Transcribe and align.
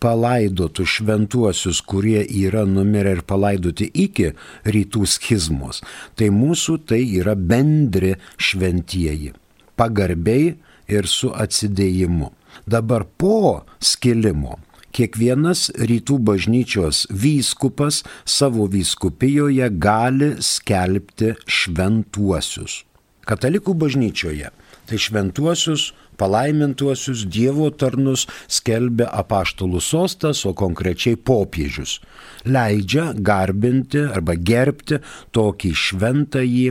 palaidotų 0.02 0.86
šventuosius, 0.86 1.82
kurie 1.86 2.22
yra 2.22 2.64
numirę 2.66 3.18
ir 3.18 3.22
palaidoti 3.26 3.86
iki 3.94 4.32
rytų 4.66 5.06
schizmos, 5.06 5.82
tai 6.18 6.30
mūsų 6.34 6.78
tai 6.90 7.02
yra 7.20 7.36
bendri 7.38 8.16
šventieji. 8.38 9.32
Pagarbiai 9.78 10.56
ir 10.90 11.08
su 11.08 11.30
atsidėjimu. 11.34 12.32
Dabar 12.68 13.06
po 13.18 13.62
skilimo 13.80 14.58
kiekvienas 14.94 15.68
rytų 15.80 16.18
bažnyčios 16.28 17.06
vyskupas 17.10 18.02
savo 18.24 18.68
vyskupijoje 18.70 19.68
gali 19.82 20.34
skelbti 20.44 21.34
šventuosius. 21.46 22.82
Katalikų 23.28 23.74
bažnyčioje 23.78 24.50
tai 24.86 24.98
šventuosius, 24.98 25.92
palaimintuosius 26.20 27.24
Dievo 27.32 27.70
tarnus 27.70 28.26
skelbia 28.50 29.08
apaštalų 29.22 29.80
sostas, 29.80 30.44
o 30.44 30.52
konkrečiai 30.52 31.16
popiežius. 31.16 32.00
Leidžia 32.44 33.12
garbinti 33.16 34.02
arba 34.04 34.36
gerbti 34.36 35.00
tokį 35.32 35.72
šventąjį 35.84 36.68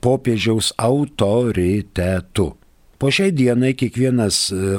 popiežiaus 0.00 0.72
autoritetu. 0.80 2.52
Po 3.00 3.08
šiai 3.12 3.32
dienai 3.32 3.72
kiekvienas 3.76 4.42
e, 4.52 4.76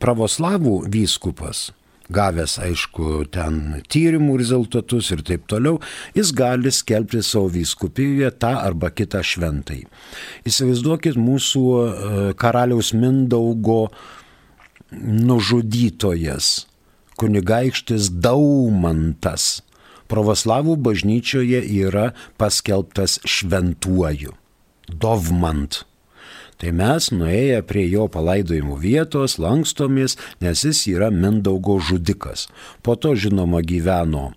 pravoslavų 0.00 0.82
vyskupas 0.92 1.70
gavęs, 2.12 2.58
aišku, 2.62 3.24
ten 3.32 3.80
tyrimų 3.90 4.36
rezultatus 4.40 5.10
ir 5.14 5.22
taip 5.26 5.46
toliau, 5.50 5.78
jis 6.16 6.32
gali 6.36 6.72
skelbti 6.74 7.22
savo 7.24 7.48
vyskupijoje 7.54 8.30
tą 8.42 8.52
arba 8.60 8.90
kitą 8.92 9.22
šventai. 9.24 9.84
Įsivaizduokit 10.48 11.16
mūsų 11.20 11.64
e, 11.64 11.86
karaliaus 12.40 12.92
Mindaugo 12.96 13.88
nužudytojas, 14.94 16.66
kunigaikštis 17.20 18.10
Daumantas. 18.22 19.62
Pravoslavų 20.10 20.76
bažnyčioje 20.84 21.62
yra 21.80 22.10
paskelbtas 22.38 23.16
šventuoju. 23.24 24.34
Dovmant 24.84 25.86
Tai 26.62 26.70
mes 26.76 27.10
nuėję 27.10 27.62
prie 27.66 27.84
jo 27.90 28.06
palaidojimų 28.12 28.78
vietos 28.82 29.38
lankstomės, 29.42 30.16
nes 30.44 30.64
jis 30.64 30.84
yra 30.92 31.10
Mindaugo 31.10 31.80
žudikas. 31.82 32.48
Po 32.82 32.94
to, 32.94 33.14
žinoma, 33.18 33.62
gyveno 33.64 34.32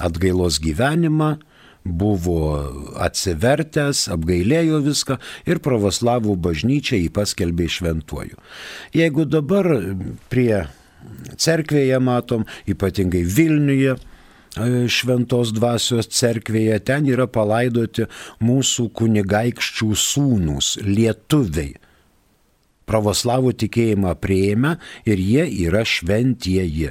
atgailos 0.00 0.58
gyvenimą, 0.62 1.36
buvo 1.84 2.40
atsivertęs, 3.00 4.06
apgailėjo 4.12 4.82
viską 4.84 5.16
ir 5.48 5.62
pravoslavų 5.64 6.36
bažnyčia 6.36 6.98
jį 7.00 7.08
paskelbė 7.16 7.68
šventuoju. 7.72 8.36
Jeigu 8.96 9.24
dabar 9.28 9.68
prie 10.32 10.66
cerkvėje 11.40 12.00
matom, 12.04 12.44
ypatingai 12.68 13.22
Vilniuje, 13.24 13.96
šventos 14.90 15.52
dvasios 15.54 16.08
cerkvėje, 16.10 16.80
ten 16.84 17.06
yra 17.06 17.26
palaidoti 17.30 18.06
mūsų 18.42 18.90
kunigaikščių 18.98 19.90
sūnus, 19.94 20.78
lietuviai. 20.82 21.76
Pravoslavų 22.90 23.52
tikėjimą 23.54 24.16
prieėmę 24.18 24.76
ir 25.06 25.18
jie 25.22 25.44
yra 25.68 25.84
šventieji. 25.86 26.90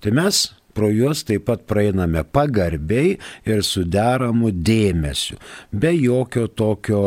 Tai 0.00 0.12
mes 0.16 0.46
pro 0.78 0.92
juos 0.94 1.24
taip 1.26 1.48
pat 1.48 1.64
praeiname 1.66 2.22
pagarbiai 2.22 3.16
ir 3.50 3.64
su 3.66 3.82
deramu 3.82 4.52
dėmesiu, 4.54 5.38
be 5.74 5.90
jokio 5.96 6.46
tokio 6.46 7.00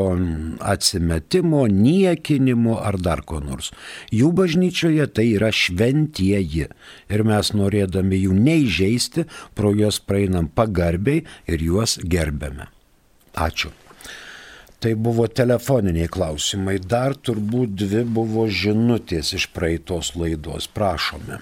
atsimetimo, 0.59 1.64
niekinimo 1.72 2.76
ar 2.84 3.00
dar 3.00 3.22
ko 3.24 3.40
nors. 3.40 3.72
Jų 4.12 4.34
bažnyčioje 4.36 5.08
tai 5.16 5.30
yra 5.38 5.54
šventieji 5.56 6.68
ir 6.68 7.24
mes 7.28 7.54
norėdami 7.56 8.20
jų 8.26 8.36
neižeisti, 8.36 9.24
pro 9.56 9.72
juos 9.78 10.02
praeinam 10.04 10.50
pagarbiai 10.52 11.24
ir 11.48 11.64
juos 11.64 11.96
gerbėme. 12.04 12.68
Ačiū. 13.40 13.72
Tai 14.81 14.92
buvo 14.98 15.28
telefoniniai 15.30 16.10
klausimai, 16.12 16.80
dar 16.81 17.16
turbūt 17.16 17.78
dvi 17.86 18.04
buvo 18.04 18.50
žinutės 18.50 19.31
iš 19.38 19.48
praeitos 19.56 20.12
laidos. 20.18 20.68
Prašome 20.68 21.40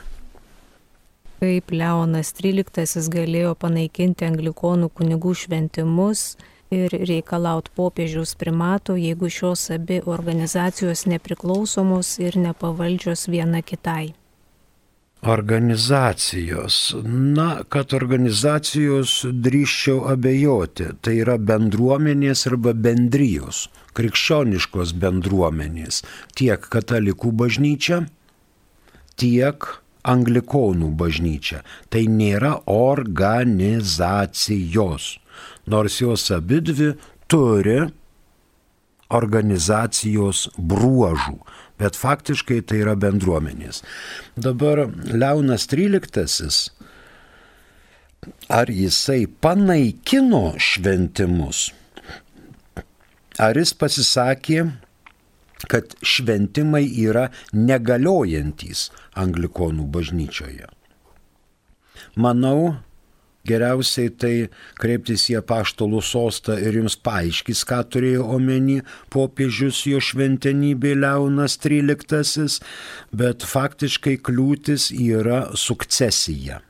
kaip 1.39 1.71
Leonas 1.71 2.33
XIII 2.35 3.09
galėjo 3.13 3.55
panaikinti 3.59 4.27
anglikonų 4.27 4.89
kunigų 4.95 5.33
šventimus 5.43 6.33
ir 6.73 6.93
reikalaut 6.93 7.71
popiežiaus 7.75 8.35
primato, 8.39 8.95
jeigu 8.99 9.29
šios 9.31 9.69
abi 9.73 10.01
organizacijos 10.05 11.05
nepriklausomos 11.09 12.17
ir 12.21 12.37
nepavaldžios 12.37 13.27
viena 13.31 13.61
kitai. 13.61 14.13
Organizacijos. 15.19 16.95
Na, 17.03 17.65
kad 17.67 17.91
organizacijos 17.93 19.25
drįščiau 19.27 20.05
abejoti. 20.13 20.93
Tai 21.03 21.15
yra 21.25 21.35
bendruomenės 21.35 22.45
arba 22.47 22.71
bendrijos, 22.71 23.65
krikščioniškos 23.99 24.93
bendruomenės. 25.01 26.05
Tiek 26.39 26.63
katalikų 26.71 27.33
bažnyčia, 27.35 28.05
tiek 29.19 29.67
anglikonų 30.07 30.89
bažnyčia. 30.99 31.63
Tai 31.91 32.03
nėra 32.11 32.53
organizacijos, 32.71 35.19
nors 35.67 36.01
jos 36.01 36.31
abidvi 36.35 36.93
turi 37.29 37.79
organizacijos 39.09 40.49
bruožų, 40.57 41.37
bet 41.81 41.95
faktiškai 41.97 42.61
tai 42.69 42.77
yra 42.83 42.95
bendruomenės. 42.99 43.83
Dabar 44.37 44.89
Leonas 45.09 45.67
XIII, 45.69 46.71
ar 48.51 48.69
jisai 48.69 49.27
panaikino 49.41 50.53
šventimus, 50.59 51.71
ar 53.39 53.57
jis 53.57 53.73
pasisakė, 53.73 54.71
kad 55.67 55.95
šventimai 56.01 56.85
yra 57.03 57.29
negaliojantys 57.53 58.89
anglikonų 59.19 59.87
bažnyčioje. 59.91 60.69
Manau, 62.15 62.77
geriausiai 63.47 64.11
tai 64.21 64.33
kreiptis 64.79 65.27
į 65.31 65.39
apaštalų 65.41 66.01
sostą 66.05 66.57
ir 66.61 66.79
jums 66.79 66.95
paaiškis, 67.05 67.65
ką 67.67 67.81
turėjo 67.91 68.25
omeny 68.37 68.79
popiežius 69.13 69.83
jo 69.89 70.01
šventenybė 70.03 70.95
Leonas 70.99 71.57
XIII, 71.59 72.59
bet 73.11 73.45
faktiškai 73.45 74.17
kliūtis 74.23 74.89
yra 74.95 75.49
sukcesija. 75.55 76.61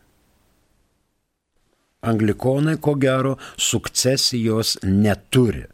Anglikonai, 1.99 2.77
ko 2.79 2.93
gero, 2.95 3.35
sukcesijos 3.59 4.77
neturi. 4.85 5.65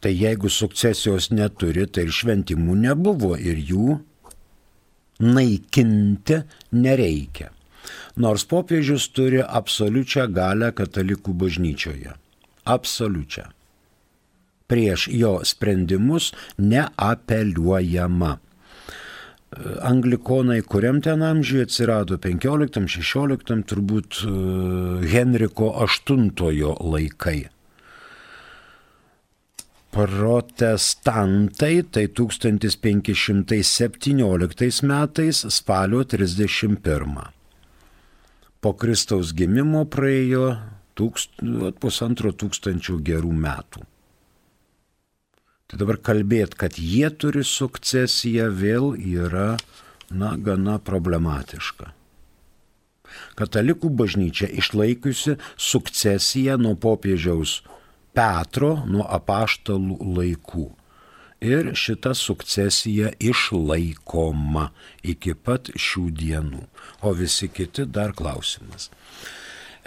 Tai 0.00 0.12
jeigu 0.16 0.48
sukcesijos 0.48 1.28
neturi, 1.30 1.84
tai 1.86 2.06
ir 2.08 2.14
šventimų 2.16 2.76
nebuvo 2.86 3.34
ir 3.36 3.58
jų 3.60 3.98
naikinti 5.20 6.40
nereikia. 6.72 7.50
Nors 8.20 8.46
popiežius 8.48 9.10
turi 9.12 9.42
absoliučią 9.44 10.26
galę 10.32 10.72
katalikų 10.76 11.34
bažnyčioje. 11.42 12.14
Absoliučią. 12.64 13.44
Prieš 14.70 15.08
jo 15.12 15.40
sprendimus 15.44 16.30
neapeliuojama. 16.56 18.38
Anglikonai, 19.82 20.60
kuriam 20.62 21.00
ten 21.02 21.24
amžiuje 21.26 21.66
atsirado 21.66 22.20
15-16, 22.22 23.64
turbūt 23.66 24.20
e, 24.22 24.34
Henriko 25.10 25.72
VIII 25.82 26.76
laikai 26.78 27.40
protestantai 29.90 31.82
tai 31.82 32.08
1517 32.08 34.82
metais 34.82 35.46
spalio 35.48 36.04
31. 36.04 37.32
Po 38.60 38.72
Kristaus 38.76 39.32
gimimo 39.34 39.84
praėjo 39.90 40.56
tūkst, 40.94 41.30
pusantro 41.80 42.30
tūkstančių 42.30 43.02
gerų 43.02 43.32
metų. 43.32 43.80
Tai 45.70 45.78
dabar 45.80 45.96
kalbėti, 46.02 46.56
kad 46.58 46.78
jie 46.78 47.10
turi 47.14 47.44
sukcesiją, 47.46 48.50
vėl 48.50 48.94
yra, 48.98 49.56
na, 50.10 50.36
gana 50.36 50.78
problematiška. 50.82 51.92
Katalikų 53.38 53.90
bažnyčia 53.94 54.48
išlaikiusi 54.60 55.36
sukcesiją 55.58 56.56
nuo 56.62 56.74
popiežiaus 56.78 57.62
Petro 58.16 58.74
nuo 58.86 59.06
apaštalų 59.06 59.98
laikų. 60.18 60.66
Ir 61.40 61.72
šita 61.72 62.12
sukcesija 62.12 63.14
išlaikoma 63.16 64.68
iki 65.02 65.32
pat 65.34 65.70
šių 65.72 66.10
dienų. 66.20 66.60
O 67.00 67.16
visi 67.16 67.48
kiti 67.48 67.88
dar 67.88 68.12
klausimas. 68.12 68.90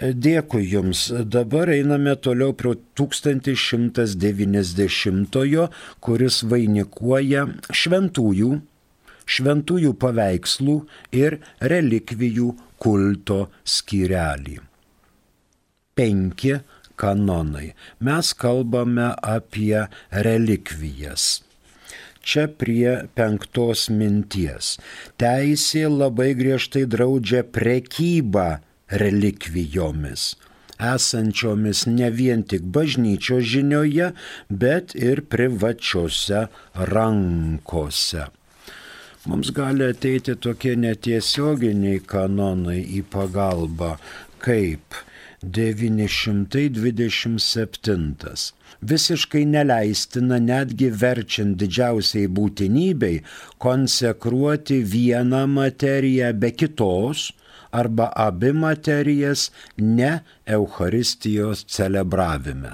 Dėkui 0.02 0.66
Jums. 0.66 1.14
Dabar 1.30 1.70
einame 1.70 2.18
toliau 2.18 2.50
prie 2.58 2.74
1190, 2.98 5.70
kuris 6.02 6.42
vainikuoja 6.50 7.46
šventųjų, 7.70 8.58
šventųjų 9.24 9.94
paveikslų 9.94 10.82
ir 11.14 11.38
relikvijų 11.62 12.58
kulto 12.82 13.54
skyrelį. 13.62 14.58
Penki 15.94 16.58
kanonai. 17.00 17.72
Mes 18.00 18.32
kalbame 18.34 19.12
apie 19.22 19.86
relikvijas. 20.10 21.42
Čia 22.24 22.46
prie 22.48 23.04
penktos 23.14 23.90
minties. 23.92 24.78
Teisė 25.20 25.84
labai 25.92 26.32
griežtai 26.38 26.86
draudžia 26.88 27.44
prekybą 27.44 28.48
relikvijomis 28.88 30.32
esančiomis 30.78 31.86
ne 31.86 32.10
vien 32.10 32.42
tik 32.42 32.62
bažnyčio 32.76 33.40
žinioje, 33.40 34.12
bet 34.48 34.94
ir 34.94 35.22
privačiose 35.30 36.46
rankose. 36.92 38.26
Mums 39.24 39.50
gali 39.56 39.86
ateiti 39.88 40.34
tokie 40.36 40.74
netiesioginiai 40.76 42.02
kanonai 42.04 42.82
į 42.98 43.04
pagalbą, 43.12 43.94
kaip 44.44 44.98
927. 45.52 48.14
Visiškai 48.80 49.44
neleistina 49.48 50.38
netgi 50.42 50.90
verčiant 50.90 51.58
didžiausiai 51.60 52.28
būtinybei 52.38 53.22
konsekruoti 53.62 54.82
vieną 54.94 55.46
materiją 55.48 56.32
be 56.36 56.50
kitos 56.52 57.32
arba 57.72 58.06
abi 58.26 58.52
materijas 58.52 59.50
ne 59.78 60.20
Eucharistijos 60.46 61.64
celebravime. 61.68 62.72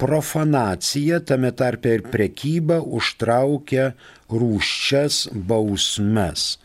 profanacija, 0.00 1.20
tame 1.20 1.52
tarpe 1.52 1.94
ir 1.98 2.02
prekyba, 2.12 2.80
užtraukia 2.80 3.92
rūščias 4.32 5.28
bausmes. 5.34 6.58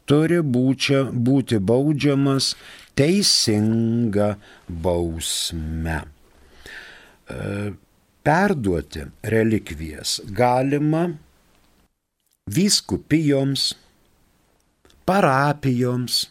turi 0.07 0.39
būčia, 0.55 1.03
būti 1.11 1.57
baudžiamas 1.59 2.55
teisinga 2.95 4.37
bausme. 4.67 6.03
Perduoti 8.23 9.03
relikvijas 9.23 10.21
galima 10.25 11.09
vyskupijoms, 12.47 13.73
parapijoms, 15.05 16.29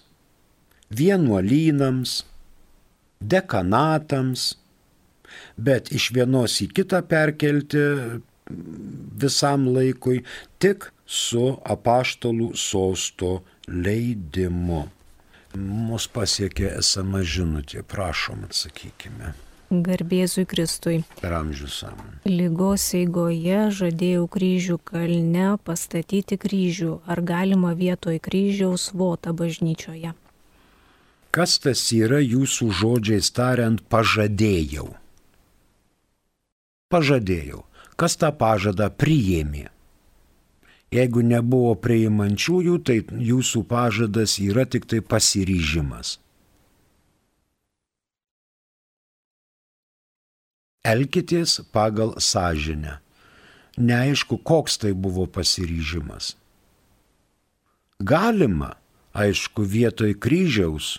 vienuolynams, 0.91 2.23
dekanatams, 3.21 4.47
bet 5.57 5.93
iš 5.93 6.11
vienos 6.17 6.59
į 6.65 6.71
kitą 6.77 7.03
perkelti 7.09 7.85
visam 9.23 9.69
laikui 9.77 10.23
tik 10.61 10.89
su 11.07 11.45
apaštalų 11.77 12.53
sosto 12.57 13.39
leidimu. 13.69 14.83
Mus 15.61 16.09
pasiekė 16.09 16.71
esama 16.79 17.21
žinutė, 17.21 17.85
prašom 17.85 18.47
atsakykime. 18.49 19.35
Garbėzui 19.73 20.45
Kristui. 20.45 20.99
Per 21.23 21.33
amžius 21.33 21.79
amen. 21.89 22.19
Lygos 22.29 22.91
eigoje 22.99 23.71
žadėjau 23.73 24.27
kryžių 24.29 24.77
kalne 24.85 25.47
pastatyti 25.65 26.37
kryžių. 26.37 26.99
Ar 27.09 27.23
galima 27.25 27.73
vietoj 27.73 28.21
kryžiaus 28.21 28.91
votą 28.93 29.33
bažnyčioje? 29.33 30.13
Kas 31.33 31.57
tas 31.65 31.87
yra 31.97 32.21
jūsų 32.21 32.69
žodžiais 32.83 33.33
tariant 33.33 33.81
pažadėjau? 33.89 34.91
Pažadėjau. 36.93 37.65
Kas 37.97 38.19
tą 38.21 38.29
pažadą 38.37 38.91
priėmė? 38.93 39.71
Jeigu 40.93 41.23
nebuvo 41.25 41.73
priimančiųjų, 41.81 42.75
tai 42.85 42.99
jūsų 43.01 43.65
pažadas 43.65 44.37
yra 44.37 44.67
tik 44.69 44.85
tai 44.85 45.01
pasiryžimas. 45.01 46.19
Elkitės 50.83 51.61
pagal 51.71 52.17
sąžinę. 52.19 52.99
Neaišku, 53.79 54.37
koks 54.43 54.81
tai 54.83 54.93
buvo 54.93 55.29
pasiryžimas. 55.31 56.35
Galima, 58.03 58.75
aišku, 59.15 59.63
vietoj 59.63 60.17
kryžiaus 60.19 60.99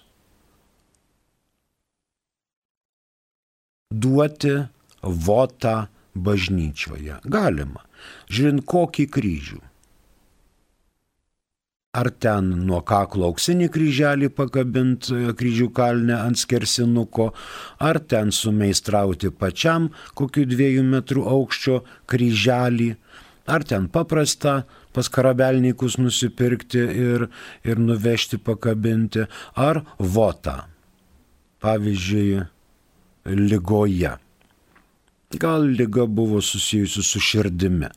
duoti 3.91 4.55
votą 5.03 5.75
bažnyčioje. 6.15 7.19
Galima, 7.27 7.83
žiūrint 8.31 8.63
kokį 8.65 9.05
kryžių. 9.11 9.61
Ar 11.93 12.07
ten 12.09 12.47
nuo 12.65 12.79
kaklo 12.81 13.27
auksinį 13.29 13.67
kryželį 13.69 14.31
pakabint 14.33 15.11
e, 15.13 15.17
kryžių 15.37 15.67
kalnę 15.77 16.15
ant 16.17 16.39
skersinuko, 16.41 17.27
ar 17.77 17.99
ten 18.09 18.31
sumeistrauti 18.33 19.29
pačiam 19.29 19.91
kokiu 20.17 20.47
dviejų 20.49 20.87
metrų 20.87 21.27
aukščio 21.35 21.77
kryželį, 22.09 22.89
ar 23.45 23.67
ten 23.69 23.85
paprastą 23.93 24.55
pas 24.97 25.11
karabelnikus 25.19 25.99
nusipirkti 26.01 26.81
ir, 27.03 27.27
ir 27.61 27.85
nuvežti 27.85 28.41
pakabinti, 28.41 29.27
ar 29.53 29.83
votą. 29.99 30.63
Pavyzdžiui, 31.61 32.41
lygoje. 33.37 34.17
Gal 35.37 35.69
lyga 35.77 36.09
buvo 36.09 36.41
susijusi 36.41 37.05
su 37.05 37.21
širdimi, 37.21 37.93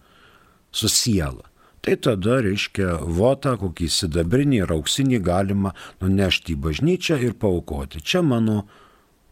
su 0.69 0.93
siela 0.93 1.56
tai 1.87 1.95
tada, 2.03 2.41
reiškia, 2.43 2.97
votą, 3.07 3.55
kokį 3.61 3.87
sidabrinį 3.87 4.65
ir 4.65 4.73
auksinį 4.75 5.21
galima 5.23 5.71
nunešti 6.03 6.57
į 6.57 6.63
bažnyčią 6.65 7.21
ir 7.23 7.37
paukoti. 7.39 8.03
Čia 8.03 8.25
mano 8.27 8.65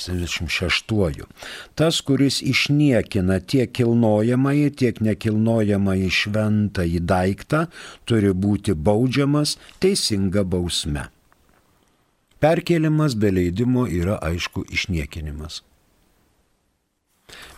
76. 0.00 1.26
Tas, 1.74 2.00
kuris 2.06 2.40
išniekina 2.42 3.40
tiek 3.40 3.72
kilnojamąjį, 3.76 4.66
tiek 4.82 5.00
nekilnojamąjį 5.04 6.10
šventąjį 6.20 7.00
daiktą, 7.12 7.64
turi 8.08 8.34
būti 8.34 8.74
baudžiamas 8.74 9.56
teisinga 9.80 10.44
bausme. 10.44 11.08
Perkelimas 12.40 13.14
be 13.20 13.30
leidimo 13.36 13.84
yra 13.86 14.16
aišku 14.24 14.64
išniekinimas. 14.72 15.60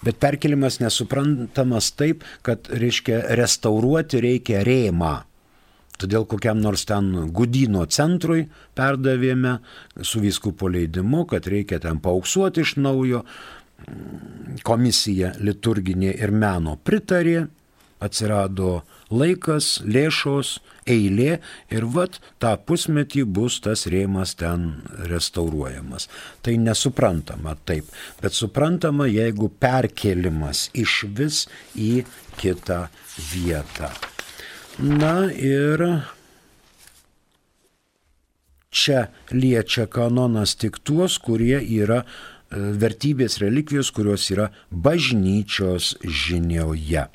Bet 0.03 0.19
perkelimas 0.21 0.81
nesuprantamas 0.83 1.93
taip, 1.97 2.25
kad 2.43 2.67
reiškia 2.69 3.23
restauruoti 3.39 4.21
reikia 4.21 4.65
rėmą 4.67 5.21
Todėl 6.01 6.27
kokiam 6.27 6.61
nors 6.63 6.85
ten 6.89 7.11
Gudino 7.35 7.85
centrui 7.87 8.47
perdavėme 8.79 9.59
su 10.03 10.23
vyskupo 10.23 10.71
leidimu, 10.73 11.27
kad 11.31 11.47
reikia 11.47 11.79
ten 11.83 12.01
paauksuoti 12.03 12.65
iš 12.65 12.77
naujo. 12.83 13.23
Komisija 14.63 15.33
liturginė 15.43 16.13
ir 16.15 16.31
meno 16.31 16.77
pritarė, 16.87 17.47
atsirado 18.03 18.83
laikas, 19.15 19.81
lėšos, 19.87 20.57
eilė 20.91 21.39
ir 21.75 21.87
vat 21.95 22.19
tą 22.43 22.55
pusmetį 22.69 23.25
bus 23.39 23.61
tas 23.65 23.87
rėmas 23.91 24.35
ten 24.39 24.69
restauruojamas. 25.11 26.09
Tai 26.43 26.57
nesuprantama 26.67 27.57
taip, 27.67 27.91
bet 28.23 28.39
suprantama, 28.39 29.07
jeigu 29.11 29.51
perkelimas 29.63 30.69
iš 30.75 31.03
vis 31.19 31.45
į 31.79 31.93
kitą 32.41 32.87
vietą. 33.35 33.93
Na 34.79 35.33
ir 35.33 36.03
čia 38.73 39.07
liečia 39.31 39.87
kanonas 39.87 40.57
tik 40.57 40.79
tuos, 40.81 41.19
kurie 41.21 41.61
yra 41.61 42.03
e, 42.03 42.05
vertybės 42.81 43.37
relikvijos, 43.43 43.91
kurios 43.93 44.31
yra 44.33 44.49
bažnyčios 44.71 45.97
žinioje. 46.01 47.07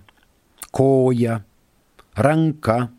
koja, 0.72 1.40
ranka, 2.16 2.90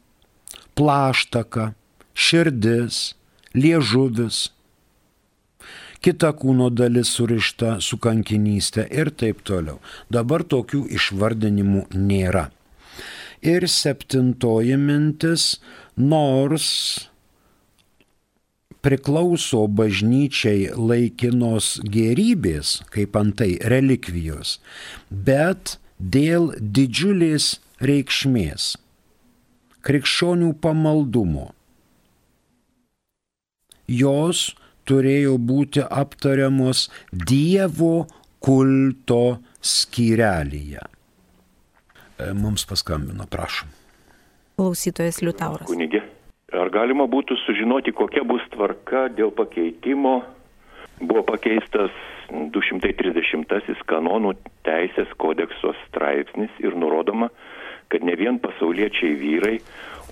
plaštaka, 0.75 1.71
širdis, 2.13 3.13
liežuvis, 3.53 4.49
kita 6.03 6.33
kūno 6.35 6.67
dalis 6.73 7.13
surišta 7.15 7.77
su 7.81 7.97
kankinystė 8.01 8.89
ir 8.91 9.13
taip 9.15 9.43
toliau. 9.47 9.79
Dabar 10.11 10.43
tokių 10.43 10.83
išvardinimų 10.97 11.87
nėra. 11.95 12.49
Ir 13.43 13.67
septintoji 13.67 14.75
mintis 14.79 15.57
nors 15.97 16.69
priklauso 18.83 19.63
bažnyčiai 19.71 20.73
laikinos 20.75 21.77
gerybės, 21.87 22.81
kaip 22.91 23.15
antai 23.15 23.55
relikvijos, 23.71 24.57
bet 25.09 25.77
dėl 25.99 26.51
didžiulės 26.59 27.57
reikšmės, 27.83 28.73
krikščionių 29.87 30.51
pamaldumo. 30.63 31.51
Jos 33.87 34.49
turėjo 34.87 35.37
būti 35.39 35.83
aptariamos 35.83 36.87
Dievo 37.11 38.07
kulto 38.43 39.39
skyrelyje. 39.63 40.83
E, 42.19 42.31
mums 42.35 42.67
paskambino, 42.67 43.27
prašom. 43.31 43.82
Klausytojas 44.57 45.21
Liutauras. 45.25 45.67
Kunigė, 45.67 46.03
ar 46.53 46.69
galima 46.73 47.07
būtų 47.09 47.37
sužinoti, 47.41 47.93
kokia 47.95 48.21
bus 48.27 48.43
tvarka 48.53 49.07
dėl 49.09 49.33
pakeitimo? 49.35 50.21
Buvo 51.01 51.23
pakeistas 51.25 51.91
230 52.29 53.81
kanonų 53.89 54.35
teisės 54.65 55.09
kodekso 55.17 55.73
straipsnis 55.87 56.53
ir 56.61 56.77
nurodoma, 56.77 57.31
kad 57.89 58.05
ne 58.05 58.15
vien 58.17 58.37
pasauliečiai 58.41 59.17
vyrai, 59.17 59.57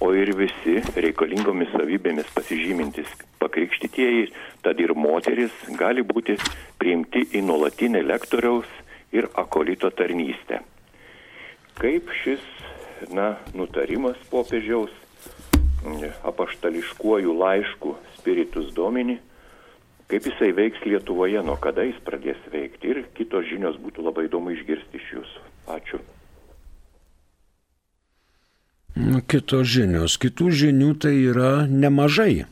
o 0.02 0.10
ir 0.18 0.34
visi 0.34 0.80
reikalingomis 0.98 1.70
savybėmis 1.76 2.34
pasižymintis 2.34 3.10
pakrikštytieji, 3.42 4.32
tad 4.66 4.82
ir 4.82 4.96
moteris 4.98 5.54
gali 5.78 6.02
būti 6.02 6.40
priimti 6.82 7.28
į 7.38 7.46
nuolatinę 7.46 8.02
lektoriaus 8.10 8.70
ir 9.14 9.30
akolito 9.38 9.92
tarnystę. 9.94 10.64
Kaip 11.78 12.10
šis 12.24 12.42
na, 13.10 13.36
nutarimas 13.58 14.20
popiežiaus 14.30 14.94
apaštališkuoju 16.24 17.34
laišku 17.34 17.96
Spiritus 18.18 18.74
Domini, 18.74 19.18
kaip 20.08 20.26
jisai 20.30 20.52
veiks 20.54 20.84
Lietuvoje, 20.86 21.42
nuo 21.44 21.58
kada 21.58 21.86
jis 21.88 21.98
pradės 22.06 22.38
veikti 22.54 22.94
ir 22.94 23.04
kitos 23.18 23.48
žinios 23.50 23.80
būtų 23.82 24.06
labai 24.06 24.28
įdomu 24.30 24.54
išgirsti 24.54 25.02
iš 25.02 25.14
jūsų. 25.18 25.46
Ačiū. 25.72 26.02
Kitos 29.32 29.68
žinios. 29.72 30.18
Kitų 30.22 30.52
žinių 30.52 30.94
tai 31.02 31.16
yra 31.32 31.66
nemažai. 31.66 32.46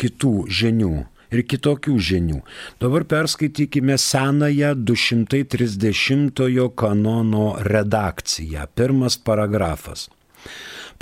Kitų 0.00 0.48
žinių 0.48 0.94
ir 1.32 1.42
kitokių 1.48 1.96
žinių. 2.08 2.40
Dabar 2.82 3.06
perskaitykime 3.08 3.98
senąją 3.98 4.74
230 4.84 6.68
kanono 6.76 7.46
redakciją. 7.72 8.66
Pirmas 8.74 9.18
paragrafas. 9.18 10.08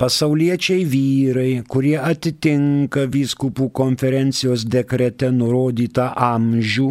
Pasauliečiai 0.01 0.81
vyrai, 0.89 1.61
kurie 1.69 1.97
atitinka 2.01 3.05
vyskupų 3.11 3.69
konferencijos 3.69 4.65
dekrete 4.65 5.29
nurodytą 5.35 6.07
amžių 6.15 6.87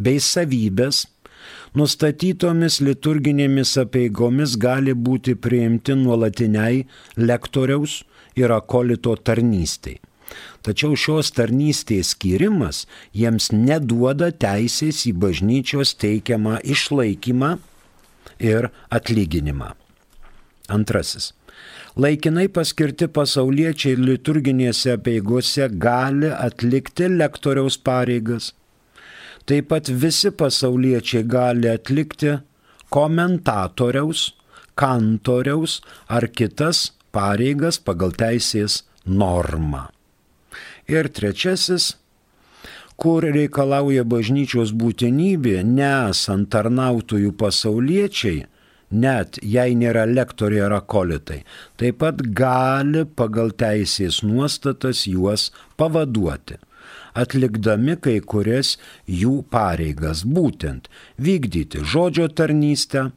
bei 0.00 0.20
savybės, 0.22 1.02
nustatytomis 1.76 2.80
liturginėmis 2.80 3.74
apieigomis 3.84 4.56
gali 4.56 4.94
būti 4.96 5.36
priimti 5.36 5.96
nuolatiniai 5.98 6.86
lektoriaus 7.20 8.02
ir 8.38 8.54
akolito 8.54 9.16
tarnystei. 9.16 9.98
Tačiau 10.68 10.98
šios 11.00 11.30
tarnystės 11.32 12.10
skirimas 12.12 12.82
jiems 13.16 13.46
neduoda 13.56 14.28
teisės 14.44 15.06
į 15.08 15.14
bažnyčios 15.22 15.94
teikiamą 15.96 16.58
išlaikymą 16.60 17.54
ir 18.44 18.68
atlyginimą. 18.92 19.70
Antrasis. 20.68 21.32
Laikinai 21.96 22.46
paskirti 22.52 23.08
pasauliečiai 23.08 23.96
liturginėse 23.96 24.92
apieigose 24.98 25.70
gali 25.80 26.28
atlikti 26.34 27.08
lektoriaus 27.16 27.80
pareigas. 27.80 28.52
Taip 29.48 29.72
pat 29.72 29.88
visi 29.88 30.30
pasauliečiai 30.30 31.24
gali 31.24 31.72
atlikti 31.72 32.36
komentatoriaus, 32.92 34.34
kantoriaus 34.76 35.80
ar 36.12 36.28
kitas 36.28 36.90
pareigas 37.08 37.80
pagal 37.80 38.12
teisės 38.12 38.82
normą. 39.08 39.88
Ir 40.88 41.10
trečiasis, 41.12 41.98
kur 42.96 43.26
reikalauja 43.28 44.06
bažnyčios 44.08 44.70
būtinybė, 44.72 45.58
nesant 45.68 46.48
tarnautojų 46.54 47.34
pasauliečiai, 47.42 48.46
net 48.90 49.36
jei 49.44 49.74
nėra 49.76 50.06
lektoriai 50.08 50.62
ar 50.64 50.78
akolitai, 50.78 51.42
taip 51.76 51.98
pat 52.00 52.22
gali 52.40 53.02
pagal 53.04 53.52
teisės 53.52 54.22
nuostatas 54.24 55.02
juos 55.04 55.50
pavaduoti, 55.76 56.56
atlikdami 57.12 57.98
kai 58.00 58.16
kurias 58.24 58.78
jų 59.04 59.42
pareigas, 59.52 60.24
būtent 60.24 60.88
vykdyti 61.20 61.84
žodžio 61.84 62.30
tarnystę, 62.32 63.10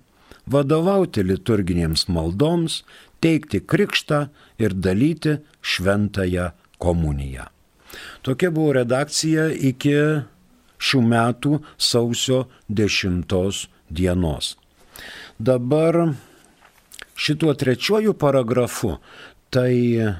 vadovauti 0.44 1.24
liturginėms 1.24 2.10
maldoms, 2.12 2.82
teikti 3.24 3.64
krikštą 3.64 4.26
ir 4.60 4.76
dalyti 4.76 5.40
šventąją 5.64 6.52
komuniją. 6.76 7.48
Tokia 8.22 8.52
buvo 8.54 8.76
redakcija 8.78 9.48
iki 9.70 9.96
šių 10.82 11.02
metų 11.06 11.60
sausio 11.78 12.44
10 12.70 13.68
dienos. 13.90 14.56
Dabar 15.40 16.14
šituo 17.18 17.54
trečiuoju 17.58 18.14
paragrafu 18.14 18.98
tai 19.50 20.14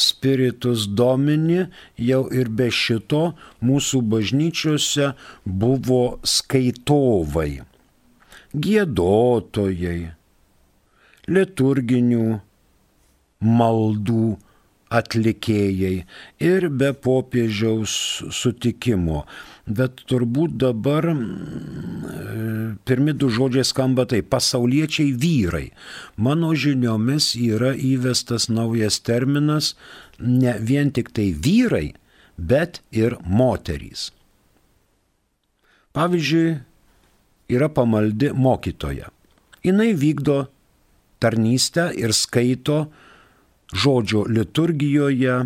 spiritus 0.00 0.88
domini 0.88 1.66
jau 1.96 2.22
ir 2.32 2.48
be 2.48 2.70
šito 2.74 3.22
mūsų 3.64 4.00
bažnyčiose 4.12 5.12
buvo 5.44 6.18
skaitovai, 6.24 7.60
gėdotojai, 8.66 9.98
liturginių 11.30 12.28
maldų 13.60 14.28
atlikėjai 14.90 16.04
ir 16.42 16.66
be 16.68 16.90
popiežiaus 16.92 17.92
sutikimo. 18.34 19.24
Bet 19.70 20.02
turbūt 20.10 20.56
dabar 20.58 21.06
mm, 21.12 22.80
pirmi 22.88 23.14
du 23.14 23.30
žodžiai 23.30 23.66
skamba 23.66 24.06
tai- 24.10 24.22
pasauliečiai 24.34 25.12
vyrai. 25.14 25.70
Mano 26.16 26.50
žiniomis 26.54 27.36
yra 27.38 27.72
įvestas 27.74 28.48
naujas 28.50 28.98
terminas 29.00 29.74
ne 30.18 30.58
vien 30.58 30.90
tik 30.90 31.12
tai 31.14 31.30
vyrai, 31.32 31.94
bet 32.36 32.82
ir 32.90 33.16
moterys. 33.22 34.10
Pavyzdžiui, 35.94 36.58
yra 37.50 37.68
pamaldi 37.68 38.30
mokytoja. 38.34 39.10
Jis 39.62 40.00
vykdo 40.00 40.48
tarnystę 41.20 41.90
ir 41.94 42.12
skaito 42.12 42.88
žodžio 43.72 44.24
liturgijoje 44.28 45.36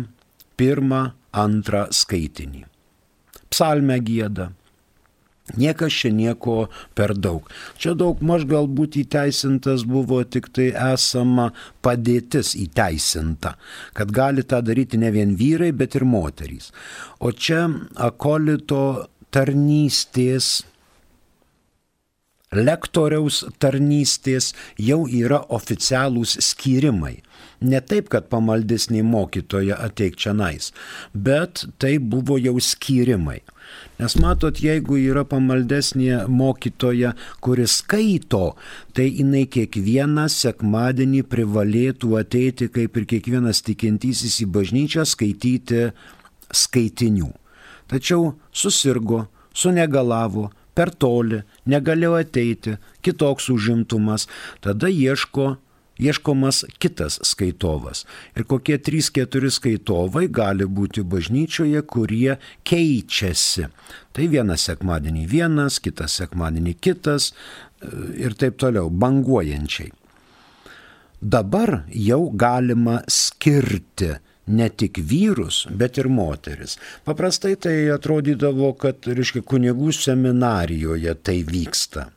pirmą, 0.57 1.01
antrą 1.35 1.87
skaitinį. 1.91 2.63
Psalmę 3.51 3.99
gėda. 4.03 4.51
Niekas 5.53 5.93
čia 5.93 6.09
nieko 6.09 6.55
per 6.97 7.13
daug. 7.13 7.45
Čia 7.77 7.93
daug 7.93 8.21
maž 8.25 8.47
galbūt 8.49 8.97
įteisintas 9.03 9.83
buvo 9.85 10.23
tik 10.25 10.49
tai 10.49 10.71
esama 10.73 11.51
padėtis 11.85 12.55
įteisinta, 12.57 13.53
kad 13.93 14.09
gali 14.09 14.41
tą 14.41 14.63
daryti 14.65 14.97
ne 14.97 15.11
vien 15.13 15.35
vyrai, 15.37 15.69
bet 15.69 15.99
ir 15.99 16.07
moterys. 16.09 16.71
O 17.21 17.29
čia 17.29 17.67
akolito 17.93 19.05
tarnystės 19.29 20.63
lektoriaus 22.55 23.43
tarnystės 23.59 24.53
jau 24.81 25.05
yra 25.07 25.41
oficialūs 25.53 26.37
skyrimai. 26.51 27.19
Ne 27.65 27.79
taip, 27.81 28.09
kad 28.11 28.27
pamaldesnį 28.29 29.01
mokytoją 29.07 29.77
ateik 29.87 30.17
čia 30.19 30.33
nais, 30.35 30.71
bet 31.13 31.65
tai 31.79 31.97
buvo 31.99 32.37
jau 32.37 32.57
skyrimai. 32.59 33.39
Nes 33.99 34.15
matot, 34.19 34.59
jeigu 34.59 34.97
yra 34.99 35.23
pamaldesnė 35.27 36.25
mokytoja, 36.27 37.13
kuris 37.43 37.79
skaito, 37.79 38.57
tai 38.93 39.07
jinai 39.07 39.45
kiekvieną 39.51 40.27
sekmadienį 40.31 41.23
privalėtų 41.31 42.11
ateiti, 42.19 42.67
kaip 42.75 42.99
ir 42.99 43.07
kiekvienas 43.15 43.63
tikintysis 43.65 44.41
į 44.43 44.49
bažnyčią, 44.57 45.07
skaityti 45.07 45.87
skaitinių. 46.51 47.31
Tačiau 47.89 48.33
susirgo, 48.51 49.25
sunegalavo, 49.55 50.49
per 50.75 50.91
toli, 50.91 51.39
negalėjo 51.69 52.15
ateiti, 52.21 52.77
kitoks 53.05 53.49
užimtumas, 53.53 54.29
tada 54.65 54.89
ieško 54.91 55.55
ieškomas 55.99 56.65
kitas 56.79 57.19
skaitovas. 57.23 58.05
Ir 58.35 58.43
kokie 58.43 58.77
3-4 58.77 59.51
skaitovai 59.51 60.27
gali 60.27 60.67
būti 60.67 61.05
bažnyčioje, 61.07 61.81
kurie 61.87 62.37
keičiasi. 62.67 63.69
Tai 64.11 64.27
vieną 64.31 64.57
sekmadienį 64.59 65.25
vienas, 65.31 65.79
kitą 65.79 66.09
sekmadienį 66.11 66.75
kitas 66.83 67.31
ir 68.19 68.35
taip 68.39 68.59
toliau, 68.59 68.89
banguojančiai. 68.89 69.93
Dabar 71.21 71.85
jau 71.89 72.27
galima 72.35 72.99
skirti 73.09 74.11
ne 74.47 74.69
tik 74.69 74.99
vyrus, 75.01 75.65
bet 75.69 75.97
ir 75.97 76.09
moteris. 76.11 76.77
Paprastai 77.05 77.55
tai 77.55 77.77
atrodydavo, 77.93 78.73
kad, 78.79 79.07
reiškia, 79.07 79.43
kunigų 79.45 79.93
seminarijoje 79.95 81.15
tai 81.25 81.41
vyksta. 81.47 82.09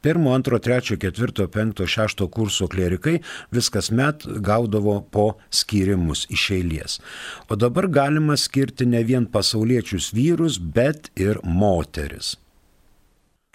Pirmo, 0.00 0.30
antro, 0.30 0.60
trečio, 0.62 0.94
ketvirto, 0.96 1.48
penkto, 1.50 1.86
šešto 1.90 2.28
kurso 2.30 2.68
klerikai 2.70 3.16
viskas 3.50 3.90
met 3.90 4.22
gaudavo 4.46 5.00
po 5.10 5.32
skirimus 5.50 6.22
iš 6.30 6.44
eilės. 6.54 7.00
O 7.50 7.58
dabar 7.58 7.88
galima 7.90 8.36
skirti 8.38 8.86
ne 8.86 9.02
vien 9.02 9.26
pasauliečius 9.26 10.12
vyrus, 10.14 10.60
bet 10.62 11.10
ir 11.18 11.42
moteris. 11.42 12.36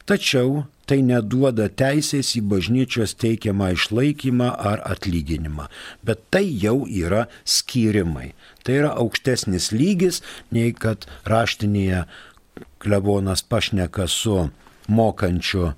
Tačiau 0.03 0.65
tai 0.93 1.01
neduoda 1.01 1.71
teisės 1.73 2.35
į 2.37 2.43
bažnyčios 2.51 3.15
teikiamą 3.17 3.71
išlaikymą 3.73 4.51
ar 4.71 4.83
atlyginimą, 4.85 5.65
bet 6.05 6.21
tai 6.29 6.43
jau 6.45 6.83
yra 6.85 7.23
skyrimai. 7.49 8.35
Tai 8.61 8.75
yra 8.83 8.91
aukštesnis 9.01 9.71
lygis, 9.73 10.21
nei 10.53 10.69
kad 10.77 11.07
raštinėje 11.25 12.03
klebonas 12.83 13.41
pašneka 13.41 14.05
su 14.05 14.51
mokančiu 14.85 15.71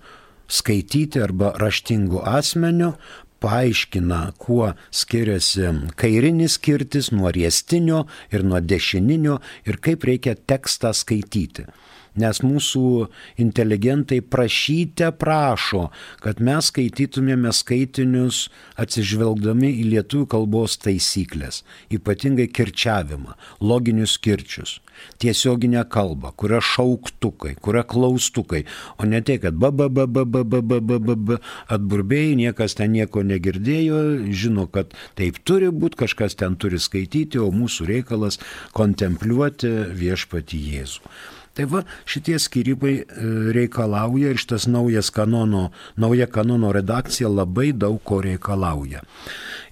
skaityti 0.52 1.24
arba 1.24 1.54
raštingu 1.64 2.20
asmeniu, 2.20 2.92
paaiškina, 3.40 4.20
kuo 4.36 4.74
skiriasi 4.92 5.72
kairinis 5.96 6.60
skirtis 6.60 7.14
nuo 7.16 7.32
riestinio 7.32 8.04
ir 8.36 8.44
nuo 8.44 8.60
dešininio 8.60 9.40
ir 9.64 9.80
kaip 9.80 10.04
reikia 10.12 10.36
tekstą 10.36 10.92
skaityti 10.92 11.70
nes 12.20 12.42
mūsų 12.44 12.86
inteligentai 13.42 14.22
prašyte 14.22 15.12
prašo, 15.20 15.90
kad 16.24 16.42
mes 16.44 16.72
skaitytumėme 16.72 17.52
skaitinius 17.56 18.46
atsižvelgdami 18.82 19.72
į 19.82 19.90
lietuvių 19.94 20.30
kalbos 20.32 20.80
taisyklės, 20.84 21.64
ypatingai 21.94 22.48
kirčiavimą, 22.52 23.36
loginius 23.62 24.18
kirčius, 24.22 24.80
tiesioginę 25.22 25.84
kalbą, 25.92 26.32
kuria 26.40 26.62
šauktukai, 26.64 27.56
kuria 27.62 27.84
klaustukai, 27.88 28.64
o 28.98 29.08
ne 29.10 29.22
tai, 29.26 29.38
kad 29.44 29.58
babababababababab 29.60 31.38
atburbėjai, 31.76 32.36
niekas 32.42 32.78
ten 32.80 32.96
nieko 32.96 33.24
negirdėjo, 33.28 34.02
žino, 34.32 34.68
kad 34.72 34.96
taip 35.20 35.42
turi 35.48 35.72
būti, 35.72 36.00
kažkas 36.06 36.40
ten 36.40 36.58
turi 36.60 36.80
skaityti, 36.82 37.42
o 37.42 37.52
mūsų 37.56 37.90
reikalas 37.92 38.40
kontempliuoti 38.76 39.74
viešpati 39.96 40.62
Jėzų. 40.76 41.16
Tai 41.56 41.66
va, 41.72 41.82
šitie 42.04 42.36
skyrimai 42.42 42.94
e, 43.00 43.06
reikalauja 43.56 44.34
ir 44.34 44.42
šitas 44.42 44.66
naujas 44.68 45.08
kanono, 45.16 45.70
nauja 45.96 46.28
kanono 46.28 46.74
redakcija 46.76 47.32
labai 47.32 47.70
daug 47.72 48.02
ko 48.04 48.20
reikalauja. 48.26 49.06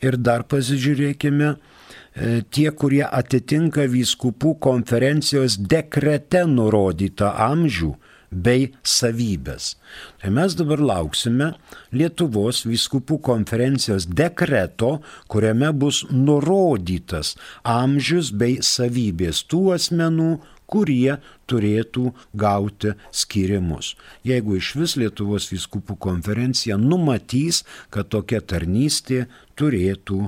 Ir 0.04 0.16
dar 0.16 0.46
pasižiūrėkime, 0.48 1.50
e, 1.52 2.40
tie, 2.56 2.70
kurie 2.72 3.04
atitinka 3.04 3.84
vyskupų 3.92 4.56
konferencijos 4.64 5.60
dekrete 5.60 6.46
nurodytą 6.48 7.34
amžių 7.50 7.92
bei 8.34 8.72
savybės. 8.84 9.74
Tai 10.22 10.32
mes 10.34 10.56
dabar 10.58 10.82
lauksime 10.82 11.52
Lietuvos 11.94 12.64
vyskupų 12.66 13.20
konferencijos 13.28 14.08
dekreto, 14.08 14.96
kuriame 15.28 15.72
bus 15.76 16.04
nurodytas 16.10 17.36
amžius 17.68 18.32
bei 18.32 18.60
savybės 18.64 19.44
tų 19.52 19.74
asmenų, 19.78 20.32
kurie 20.74 21.18
turėtų 21.50 22.12
gauti 22.34 22.96
skirimus. 23.14 23.94
Jeigu 24.26 24.58
iš 24.60 24.74
vis 24.80 24.96
Lietuvos 25.00 25.52
viskupų 25.54 25.98
konferencija 26.08 26.80
numatys, 26.82 27.64
kad 27.94 28.10
tokia 28.14 28.42
tarnystė 28.42 29.28
turėtų 29.60 30.26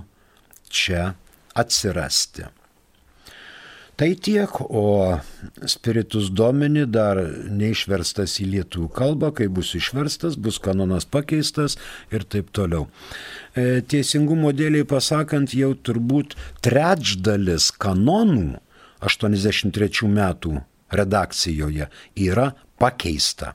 čia 0.69 1.15
atsirasti. 1.55 2.51
Tai 3.95 4.09
tiek, 4.19 4.51
o 4.59 5.19
spiritus 5.71 6.27
domini 6.27 6.83
dar 6.83 7.15
neišverstas 7.47 8.33
į 8.43 8.49
lietuvių 8.57 8.89
kalbą, 8.91 9.29
kai 9.37 9.47
bus 9.47 9.69
išverstas, 9.79 10.35
bus 10.35 10.59
kanonas 10.59 11.07
pakeistas 11.07 11.77
ir 12.11 12.25
taip 12.27 12.49
toliau. 12.51 12.89
E, 13.55 13.79
teisingumo 13.87 14.51
dėliai 14.51 14.83
pasakant, 14.83 15.55
jau 15.55 15.71
turbūt 15.79 16.35
trečdalis 16.65 17.69
kanonų 17.71 18.64
83 19.05 20.09
metų 20.09 20.57
redakcijoje 20.95 21.89
yra 22.27 22.51
pakeista. 22.79 23.53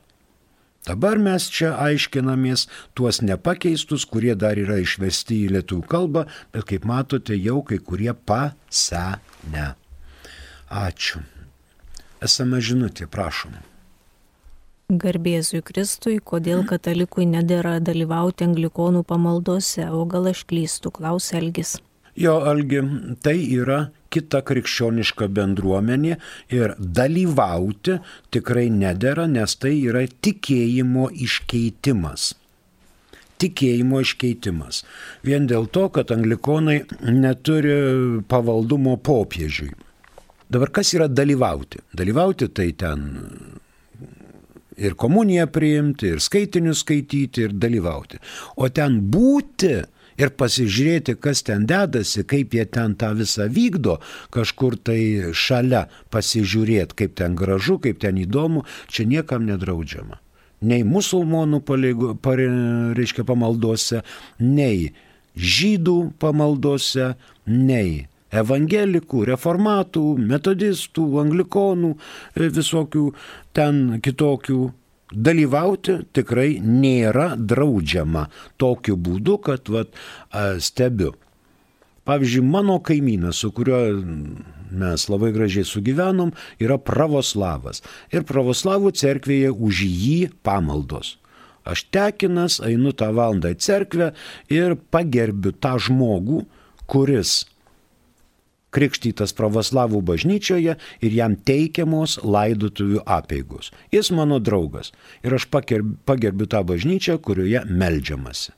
Dabar 0.86 1.18
mes 1.20 1.44
čia 1.52 1.74
aiškinamės 1.76 2.64
tuos 2.96 3.20
nepakeistus, 3.20 4.06
kurie 4.08 4.32
dar 4.34 4.58
yra 4.58 4.78
išvesti 4.80 5.42
į 5.44 5.50
lietuvių 5.58 5.84
kalbą, 5.90 6.24
bet 6.54 6.64
kaip 6.70 6.86
matote, 6.88 7.36
jau 7.36 7.60
kai 7.66 7.78
kurie 7.84 8.14
pasenę. 8.14 9.74
Ačiū. 10.70 11.20
Esame 12.24 12.62
žinutė, 12.64 13.06
prašom. 13.10 13.58
Garbėzui 14.90 15.60
Kristui, 15.62 16.16
kodėl 16.18 16.64
katalikui 16.66 17.26
nedėra 17.28 17.76
dalyvauti 17.84 18.48
anglikonų 18.48 19.04
pamaldose, 19.06 19.86
o 19.86 20.02
gal 20.08 20.32
aš 20.32 20.42
klystu, 20.50 20.90
klaus 20.90 21.30
Elgis. 21.36 21.76
Jo, 22.18 22.40
Algi, 22.50 22.80
tai 23.22 23.36
yra 23.54 23.84
kita 24.12 24.42
krikščioniška 24.46 25.29
bendruomenė 25.37 26.16
ir 26.57 26.75
dalyvauti 26.79 27.99
tikrai 28.35 28.68
nedėra, 28.75 29.29
nes 29.31 29.57
tai 29.62 29.77
yra 29.79 30.05
tikėjimo 30.09 31.09
iškeitimas. 31.27 32.33
Tikėjimo 33.40 34.03
iškeitimas. 34.05 34.83
Vien 35.25 35.46
dėl 35.49 35.70
to, 35.73 35.87
kad 35.94 36.12
anglikonai 36.12 36.83
neturi 37.09 37.79
pavaldumo 38.29 38.99
popiežiui. 39.01 39.73
Dabar 40.51 40.73
kas 40.75 40.90
yra 40.99 41.07
dalyvauti? 41.09 41.81
Dalyvauti 41.96 42.51
tai 42.53 42.73
ten 42.77 43.07
ir 44.81 44.96
komuniją 44.99 45.46
priimti, 45.53 46.14
ir 46.14 46.23
skaitinius 46.25 46.83
skaityti, 46.85 47.46
ir 47.46 47.57
dalyvauti. 47.61 48.20
O 48.57 48.68
ten 48.75 48.99
būti, 49.12 49.77
ir 50.20 50.33
pasižiūrėti, 50.40 51.16
kas 51.22 51.44
ten 51.46 51.66
dedasi, 51.68 52.24
kaip 52.28 52.54
jie 52.56 52.66
ten 52.68 52.96
tą 53.00 53.12
visą 53.18 53.48
vykdo, 53.52 53.98
kažkur 54.35 54.76
tai 54.76 55.33
šalia 55.37 55.87
pasižiūrėti, 56.12 56.96
kaip 57.02 57.16
ten 57.20 57.37
gražu, 57.38 57.78
kaip 57.83 58.00
ten 58.02 58.20
įdomu, 58.20 58.64
čia 58.88 59.09
niekam 59.09 59.46
nedraudžiama. 59.48 60.20
Nei 60.61 60.85
musulmonų 60.85 61.62
pareigo, 61.64 62.14
pare, 62.20 62.46
reiškia 62.96 63.24
pamaldose, 63.24 64.02
nei 64.44 64.90
žydų 65.37 65.98
pamaldose, 66.20 67.14
nei 67.48 68.11
evangelikų, 68.30 69.24
reformatų, 69.30 70.04
metodistų, 70.20 71.06
anglikonų, 71.24 71.94
visokių 72.37 73.06
ten 73.56 73.98
kitokių 74.04 74.61
dalyvauti 75.12 76.01
tikrai 76.14 76.61
nėra 76.62 77.35
draudžiama 77.37 78.29
tokiu 78.61 78.96
būdu, 78.96 79.38
kad 79.44 79.70
vat, 79.73 79.96
stebiu. 80.62 81.14
Pavyzdžiui, 82.09 82.42
mano 82.46 82.79
kaimynas, 82.83 83.42
su 83.42 83.51
kuriuo 83.55 83.81
mes 84.70 85.07
labai 85.11 85.31
gražiai 85.35 85.66
sugyvenom, 85.68 86.33
yra 86.62 86.79
pravoslavas. 86.81 87.83
Ir 88.14 88.25
pravoslavų 88.27 88.94
cerkvėje 88.96 89.53
už 89.53 89.83
jį 89.85 90.20
pamaldos. 90.46 91.18
Aš 91.68 91.85
tekinas, 91.92 92.59
einu 92.64 92.94
tą 92.96 93.11
valandą 93.14 93.53
į 93.53 93.59
cerkvę 93.61 94.11
ir 94.51 94.79
pagerbiu 94.90 95.53
tą 95.53 95.77
žmogų, 95.79 96.46
kuris 96.90 97.44
krikštytas 98.74 99.35
pravoslavų 99.38 100.00
bažnyčioje 100.12 100.76
ir 100.78 101.18
jam 101.18 101.37
teikiamos 101.37 102.18
laidotuvių 102.24 103.04
apėgos. 103.06 103.70
Jis 103.94 104.12
mano 104.14 104.40
draugas 104.40 104.92
ir 105.26 105.37
aš 105.37 105.48
pagerbiu 105.50 106.48
tą 106.50 106.64
bažnyčią, 106.66 107.18
kurioje 107.22 107.64
melžiamasi. 107.68 108.56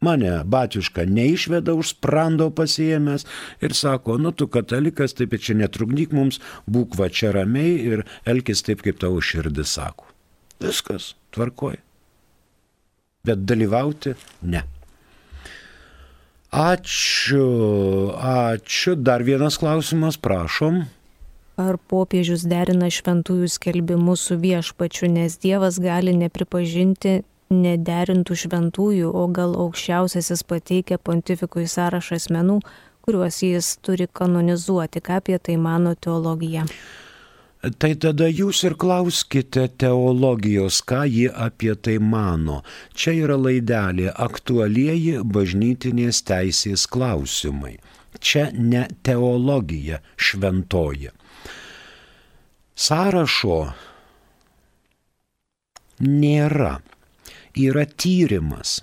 Mane 0.00 0.44
batiuška 0.46 1.02
neišveda 1.10 1.74
už 1.74 1.96
sprando 1.96 2.50
pasiemęs 2.54 3.26
ir 3.60 3.74
sako, 3.74 4.18
nu 4.22 4.30
tu 4.30 4.46
katalikas, 4.46 5.16
taip 5.18 5.34
čia 5.42 5.58
netrukdyk 5.58 6.14
mums, 6.14 6.38
būk 6.70 6.94
va 6.94 7.10
čia 7.10 7.32
ramiai 7.34 7.74
ir 7.82 8.04
elkis 8.22 8.62
taip, 8.62 8.84
kaip 8.86 9.02
tavo 9.02 9.18
širdis 9.18 9.74
sako. 9.74 10.06
Viskas, 10.62 11.16
tvarkoji. 11.34 11.82
Bet 13.26 13.42
dalyvauti 13.42 14.14
ne. 14.42 14.62
Ačiū, 16.48 17.44
ačiū. 18.16 18.94
Dar 18.96 19.22
vienas 19.22 19.58
klausimas, 19.60 20.16
prašom. 20.16 20.86
Ar 21.60 21.76
popiežius 21.90 22.46
derina 22.48 22.88
šventųjų 22.88 23.50
skelbimus 23.52 24.22
su 24.30 24.38
viešpačiu, 24.40 25.10
nes 25.12 25.36
Dievas 25.42 25.76
gali 25.82 26.14
nepripažinti 26.16 27.18
nederintų 27.52 28.36
šventųjų, 28.44 29.10
o 29.12 29.26
gal 29.28 29.56
aukščiausiasis 29.60 30.44
pateikia 30.48 30.96
pontifikui 30.96 31.66
sąrašą 31.68 32.16
asmenų, 32.16 32.60
kuriuos 33.04 33.42
jis 33.42 33.74
turi 33.84 34.08
kanonizuoti. 34.08 35.04
Ką 35.04 35.20
apie 35.20 35.36
tai 35.38 35.58
mano 35.60 35.94
teologija? 35.94 36.64
Tai 37.58 37.90
tada 37.98 38.28
jūs 38.30 38.60
ir 38.68 38.76
klauskite 38.78 39.64
teologijos, 39.82 40.78
ką 40.86 41.00
ji 41.10 41.26
apie 41.26 41.74
tai 41.74 41.96
mano. 41.98 42.60
Čia 42.94 43.16
yra 43.24 43.34
laidelė 43.34 44.12
aktualieji 44.14 45.24
bažnytinės 45.26 46.22
teisės 46.28 46.86
klausimai. 46.86 47.80
Čia 48.22 48.48
ne 48.54 48.86
teologija 49.02 49.98
šventoji. 50.14 51.10
Sąrašo 52.78 53.58
nėra. 55.98 56.78
Yra 57.58 57.88
tyrimas. 57.90 58.78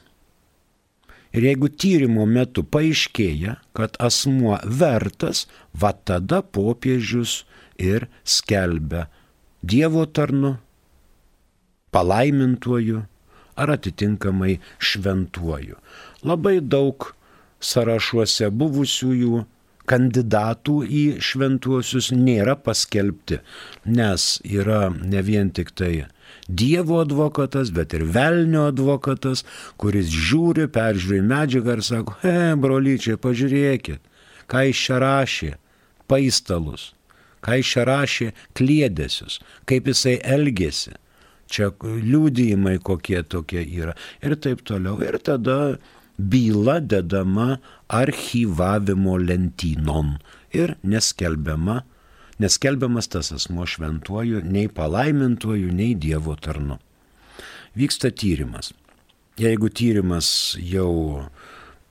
Ir 1.31 1.47
jeigu 1.47 1.71
tyrimo 1.71 2.25
metu 2.27 2.63
paaiškėja, 2.67 3.55
kad 3.75 3.95
asmuo 4.03 4.59
vertas, 4.67 5.45
va 5.71 5.93
tada 5.95 6.41
popiežius 6.43 7.45
ir 7.77 8.07
skelbia 8.23 9.07
Dievo 9.65 10.05
tarnu, 10.05 10.57
palaimintuoju 11.89 13.01
ar 13.55 13.71
atitinkamai 13.73 14.59
šventuoju. 14.77 15.79
Labai 16.27 16.59
daug 16.61 17.07
sąrašuose 17.65 18.51
buvusiųjų 18.53 19.41
kandidatų 19.89 20.75
į 20.85 21.03
šventuosius 21.23 22.11
nėra 22.13 22.55
paskelbti, 22.61 23.39
nes 23.85 24.27
yra 24.45 24.89
ne 24.89 25.21
vien 25.25 25.51
tik 25.53 25.71
tai 25.77 26.07
Dievo 26.45 26.99
advokatas, 27.01 27.71
bet 27.73 27.93
ir 27.97 28.03
velnio 28.13 28.67
advokatas, 28.69 29.43
kuris 29.81 30.09
žiūri, 30.13 30.67
peržiūri 30.73 31.21
medžiagą 31.25 31.77
ir 31.77 31.83
sako, 31.85 32.17
he, 32.21 32.53
brolyčiai, 32.61 33.17
pažiūrėkit, 33.21 34.01
ką 34.49 34.65
iš 34.69 34.83
čia 34.87 34.99
rašė, 35.01 35.51
paistalus, 36.09 36.94
ką 37.45 37.59
iš 37.61 37.73
čia 37.75 37.87
rašė, 37.89 38.29
klėdėsius, 38.57 39.39
kaip 39.69 39.89
jisai 39.91 40.17
elgėsi. 40.35 40.95
Čia 41.45 41.69
liūdėjimai 41.85 42.79
kokie 42.81 43.21
tokie 43.21 43.61
yra 43.61 43.93
ir 44.25 44.33
taip 44.41 44.65
toliau. 44.65 44.97
Ir 45.05 45.19
tada 45.21 45.77
byla 46.17 46.79
dedama 46.81 47.59
archyvavimo 47.87 49.19
lentynon 49.21 50.15
ir 50.53 50.73
neskelbiama 50.83 51.83
neskelbiamas 52.39 53.07
tas 53.07 53.31
asmo 53.31 53.65
šventuoju, 53.65 54.41
nei 54.43 54.67
palaimintuoju, 54.67 55.71
nei 55.73 55.95
Dievo 55.95 56.35
tarnu. 56.35 56.79
Vyksta 57.75 58.11
tyrimas. 58.11 58.71
Jeigu 59.39 59.69
tyrimas 59.69 60.27
jau 60.59 61.25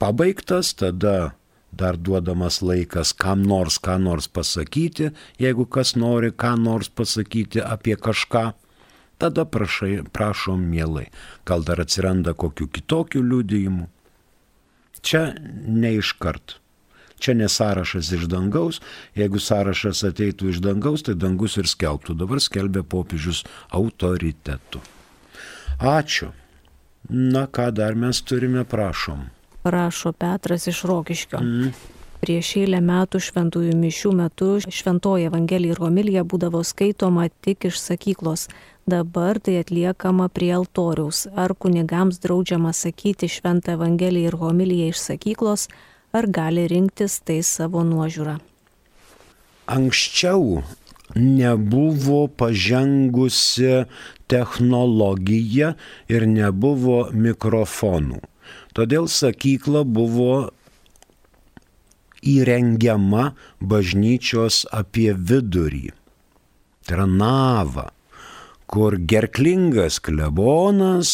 pabaigtas, 0.01 0.73
tada 0.81 1.35
dar 1.77 1.99
duodamas 1.99 2.61
laikas 2.63 3.13
kam 3.13 3.43
nors 3.43 3.79
ką 3.83 3.99
nors 4.03 4.29
pasakyti, 4.29 5.11
jeigu 5.43 5.67
kas 5.67 5.95
nori 5.97 6.33
ką 6.33 6.55
nors 6.61 6.89
pasakyti 6.89 7.63
apie 7.63 7.97
kažką, 7.97 8.45
tada 9.19 9.45
prašai, 9.45 10.03
prašom 10.13 10.67
mielai. 10.73 11.09
Gal 11.47 11.65
dar 11.67 11.85
atsiranda 11.85 12.35
kokių 12.35 12.69
kitokių 12.79 13.23
liudijimų. 13.31 13.89
Čia 15.05 15.25
neiškart 15.69 16.59
Čia 17.25 17.35
ne 17.35 17.49
sąrašas 17.49 18.11
iš 18.13 18.27
dangaus, 18.29 18.81
jeigu 19.17 19.41
sąrašas 19.41 20.03
ateitų 20.11 20.51
iš 20.53 20.59
dangaus, 20.65 21.05
tai 21.07 21.15
dangus 21.17 21.57
ir 21.57 21.71
skelbtų. 21.71 22.17
Dabar 22.21 22.43
skelbia 22.43 22.83
popiežius 22.85 23.45
autoritetu. 23.73 24.83
Ačiū. 25.79 26.33
Na 27.09 27.47
ką 27.47 27.71
dar 27.77 27.97
mes 27.97 28.21
turime, 28.21 28.65
prašom. 28.69 29.29
Rašo 29.65 30.13
Petras 30.13 30.67
iš 30.67 30.83
Rokiškio. 30.89 31.41
Mm. 31.41 31.75
Prieš 32.25 32.55
eilę 32.63 32.79
metų 32.81 33.21
šventųjų 33.21 33.75
mišių 33.77 34.11
metu 34.17 34.47
šventoji 34.73 35.27
Evangelija 35.29 35.75
ir 35.75 35.81
homilija 35.83 36.23
būdavo 36.25 36.63
skaitoma 36.65 37.27
tik 37.45 37.67
iš 37.69 37.81
sakyklos. 37.83 38.47
Dabar 38.89 39.41
tai 39.41 39.59
atliekama 39.61 40.31
prie 40.33 40.51
altoriaus. 40.57 41.27
Ar 41.37 41.53
kunigams 41.53 42.21
draudžiama 42.25 42.73
sakyti 42.73 43.29
šventą 43.29 43.77
Evangeliją 43.77 44.33
ir 44.33 44.39
homiliją 44.41 44.89
iš 44.93 45.03
sakyklos, 45.03 45.69
ar 46.17 46.29
gali 46.29 46.65
rinktis 46.69 47.19
tai 47.25 47.43
savo 47.45 47.85
nuožiūrą. 47.85 48.39
Anksčiau 49.77 50.63
nebuvo 51.17 52.27
pažengusi 52.29 53.85
technologija 54.29 55.75
ir 56.09 56.29
nebuvo 56.29 57.09
mikrofonų. 57.13 58.21
Todėl 58.75 59.09
sakykla 59.11 59.85
buvo 59.87 60.51
įrengiama 62.25 63.33
bažnyčios 63.61 64.65
apie 64.75 65.13
vidurį. 65.15 65.93
Tai 66.85 66.97
yra 66.99 67.09
nava, 67.09 67.89
kur 68.67 68.99
gerklingas 68.99 70.01
klebonas 70.05 71.13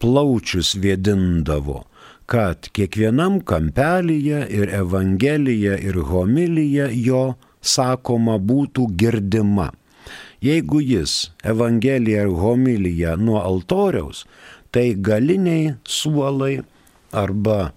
plaučius 0.00 0.76
vėdindavo 0.78 1.84
kad 2.30 2.68
kiekvienam 2.70 3.40
kampelyje 3.42 4.44
ir 4.54 4.70
Evangelija 4.70 5.74
ir 5.82 5.96
homilija 6.10 6.86
jo 6.94 7.22
sakoma 7.60 8.36
būtų 8.38 8.86
girdima. 9.00 9.72
Jeigu 10.40 10.78
jis 10.80 11.32
Evangeliją 11.44 12.28
ir 12.28 12.36
homiliją 12.42 13.16
nuo 13.18 13.42
altoriaus, 13.42 14.22
tai 14.70 14.94
galiniai 14.94 15.74
suolai 15.84 16.60
arba 17.12 17.72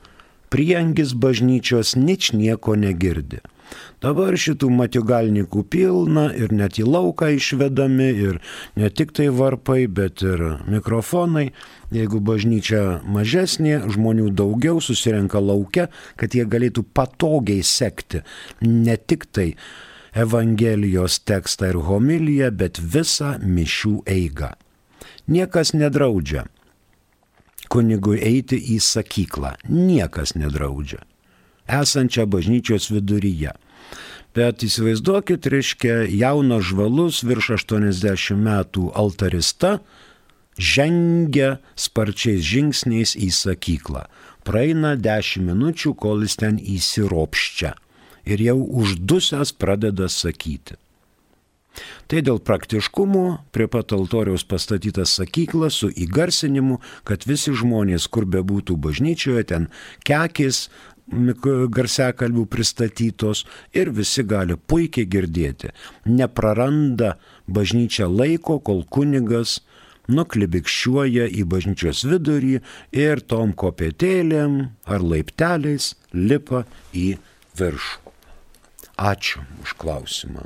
priengis 0.53 1.13
bažnyčios 1.17 1.95
nič 1.97 2.31
nieko 2.37 2.77
negirdi. 2.77 3.41
Dabar 4.03 4.35
šitų 4.37 4.67
matigalnikų 4.75 5.63
pilna 5.71 6.27
ir 6.35 6.51
net 6.53 6.77
į 6.77 6.85
lauką 6.85 7.31
išvedami 7.37 8.09
ir 8.25 8.39
ne 8.77 8.89
tik 8.91 9.13
tai 9.15 9.29
varpai, 9.33 9.87
bet 9.87 10.21
ir 10.21 10.43
mikrofonai. 10.69 11.47
Jeigu 11.93 12.19
bažnyčia 12.25 12.99
mažesnė, 13.05 13.79
žmonių 13.93 14.29
daugiau 14.35 14.81
susirenka 14.83 15.41
laukia, 15.41 15.87
kad 16.19 16.35
jie 16.35 16.45
galėtų 16.45 16.85
patogiai 16.93 17.63
sekti 17.65 18.23
ne 18.61 18.97
tik 18.97 19.25
tai 19.31 19.53
Evangelijos 20.13 21.23
tekstą 21.25 21.71
ir 21.71 21.79
homiliją, 21.87 22.51
bet 22.53 22.77
visą 22.77 23.39
mišių 23.41 24.03
eigą. 24.05 24.51
Niekas 25.25 25.73
nedraudžia 25.73 26.43
kunigui 27.73 28.19
eiti 28.21 28.59
į 28.75 28.77
sakyklą. 28.83 29.55
Niekas 29.65 30.35
nedraudžia. 30.37 31.01
Esančią 31.65 32.27
bažnyčios 32.29 32.91
viduryje. 32.93 33.53
Bet 34.33 34.63
įsivaizduokit, 34.65 35.45
reiškia, 35.49 36.03
jaunas 36.09 36.65
žvalus 36.69 37.21
virš 37.25 37.53
80 37.57 38.37
metų 38.41 38.89
altarista 38.97 39.77
žengia 40.57 41.57
sparčiais 41.77 42.41
žingsniais 42.45 43.15
į 43.17 43.29
sakyklą. 43.33 44.05
Praeina 44.43 44.95
10 44.99 45.45
minučių, 45.47 45.93
kol 45.97 46.25
jis 46.25 46.37
ten 46.41 46.57
įsiropščia. 46.59 47.73
Ir 48.25 48.41
jau 48.41 48.57
uždusęs 48.83 49.53
pradeda 49.59 50.09
sakyti. 50.09 50.77
Tai 52.07 52.21
dėl 52.21 52.39
praktiškumo 52.45 53.25
prie 53.55 53.67
pat 53.71 53.93
altoriaus 53.95 54.45
pastatytas 54.45 55.15
sakykla 55.17 55.71
su 55.73 55.89
įgarsinimu, 55.89 56.79
kad 57.07 57.25
visi 57.25 57.53
žmonės, 57.57 58.07
kur 58.13 58.27
bebūtų 58.29 58.77
bažnyčioje, 58.77 59.45
ten 59.49 59.69
kekis, 60.05 60.67
garsiakalbių 61.09 62.45
pristatytos 62.47 63.43
ir 63.75 63.91
visi 63.91 64.23
gali 64.23 64.55
puikiai 64.55 65.05
girdėti. 65.05 65.73
Nepraranda 66.05 67.17
bažnyčia 67.47 68.07
laiko, 68.07 68.59
kol 68.59 68.83
kunigas 68.85 69.61
nuklibikščiuoja 70.07 71.27
į 71.31 71.43
bažnyčios 71.47 72.03
vidurį 72.07 72.59
ir 72.91 73.21
tom 73.21 73.53
kopėtėlėm 73.53 74.59
ar 74.85 75.01
laipteliais 75.01 75.93
lipa 76.13 76.65
į 76.93 77.17
viršų. 77.59 78.13
Ačiū 78.93 79.41
už 79.63 79.73
klausimą. 79.79 80.45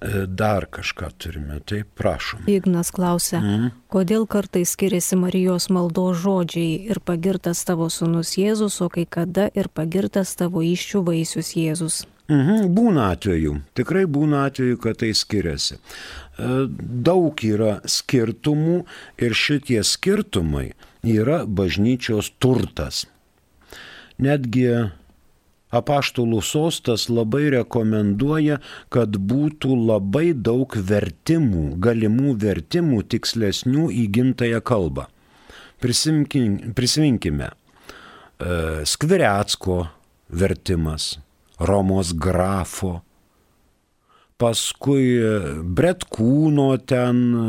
E, 0.00 0.26
dar 0.26 0.64
kažką 0.66 1.10
turime, 1.18 1.58
tai 1.60 1.82
prašom. 1.84 2.46
Ignas 2.48 2.88
klausia, 2.88 3.36
mm. 3.42 3.66
kodėl 3.92 4.24
kartai 4.24 4.62
skiriasi 4.64 5.18
Marijos 5.20 5.66
maldos 5.68 6.22
žodžiai 6.22 6.86
ir 6.88 7.02
pagirtas 7.04 7.60
tavo 7.68 7.90
sunus 7.92 8.32
Jėzus, 8.40 8.78
o 8.80 8.88
kai 8.88 9.04
kada 9.04 9.50
ir 9.52 9.68
pagirtas 9.68 10.32
tavo 10.40 10.62
iščių 10.64 11.02
vaisius 11.04 11.52
Jėzus. 11.52 11.98
Mhm, 12.30 12.70
būna 12.72 13.10
atveju, 13.12 13.58
tikrai 13.76 14.06
būna 14.08 14.46
atveju, 14.48 14.78
kad 14.80 15.02
tai 15.02 15.10
skiriasi. 15.12 15.76
E, 15.76 16.48
daug 17.04 17.44
yra 17.44 17.82
skirtumų 17.84 18.78
ir 19.20 19.36
šitie 19.36 19.82
skirtumai 19.84 20.70
yra 21.04 21.42
bažnyčios 21.44 22.32
turtas. 22.40 23.04
Netgi 24.16 24.94
apaštalų 25.74 26.40
sostas 26.44 27.08
labai 27.10 27.48
rekomenduoja, 27.54 28.58
kad 28.92 29.16
būtų 29.16 29.74
labai 29.78 30.32
daug 30.34 30.74
vertimų, 30.74 31.76
galimų 31.82 32.34
vertimų 32.42 33.02
tikslesnių 33.14 33.88
į 33.94 34.06
gimtają 34.18 34.60
kalbą. 34.60 35.06
Prisiminkime, 35.80 37.50
e, 37.50 38.82
Skvirecko 38.84 39.86
vertimas, 40.28 41.14
Romos 41.60 42.12
grafo, 42.16 43.00
paskui 44.40 45.20
Bretkūno 45.64 46.70
ten 46.88 47.24
e, 47.30 47.48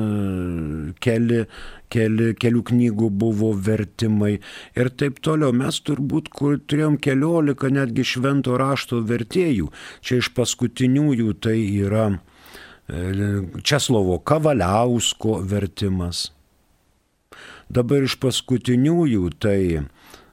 keli, 1.04 1.46
keli, 1.92 2.32
kelių 2.40 2.64
knygų 2.72 3.10
buvo 3.22 3.52
vertimai 3.68 4.34
ir 4.78 4.92
taip 4.98 5.22
toliau. 5.26 5.54
Mes 5.56 5.82
turbūt 5.86 6.32
kur, 6.34 6.58
turėjom 6.60 6.98
keliolika 7.02 7.72
netgi 7.74 8.06
švento 8.14 8.58
rašto 8.60 9.02
vertėjų. 9.08 9.72
Čia 10.02 10.22
iš 10.22 10.32
paskutiniųjų 10.38 11.36
tai 11.44 11.58
yra 11.84 12.08
e, 12.12 13.42
Česlovo 13.64 14.20
Kavaliausko 14.20 15.42
vertimas. 15.52 16.30
Dabar 17.72 18.04
iš 18.04 18.18
paskutiniųjų 18.20 19.30
tai 19.40 19.60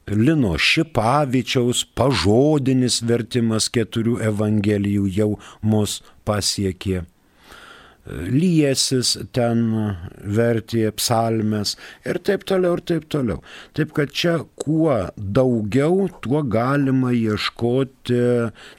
Lino 0.08 0.54
Šipavičiaus 0.56 1.84
pažodinis 1.98 3.02
vertimas 3.04 3.68
keturių 3.70 4.16
evangelijų 4.30 5.06
jau 5.12 5.30
mus 5.60 6.00
pasiekė. 6.26 7.04
Liesis 8.08 9.12
ten 9.36 9.64
vertė 10.38 10.86
psalmes 10.96 11.74
ir 12.08 12.20
taip 12.24 12.46
toliau 12.48 12.78
ir 12.78 12.82
taip 12.88 13.08
toliau. 13.12 13.42
Taip 13.76 13.92
kad 13.96 14.12
čia 14.14 14.38
kuo 14.56 14.96
daugiau, 15.16 16.08
tuo 16.24 16.42
galima 16.42 17.12
ieškoti 17.12 18.22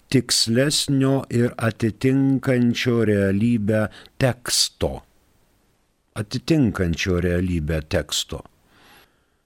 tikslesnio 0.10 1.16
ir 1.30 1.54
atitinkančio 1.58 3.04
realybę 3.12 3.88
teksto. 4.18 4.96
Atitinkančio 6.18 7.22
realybę 7.22 7.84
teksto. 7.86 8.42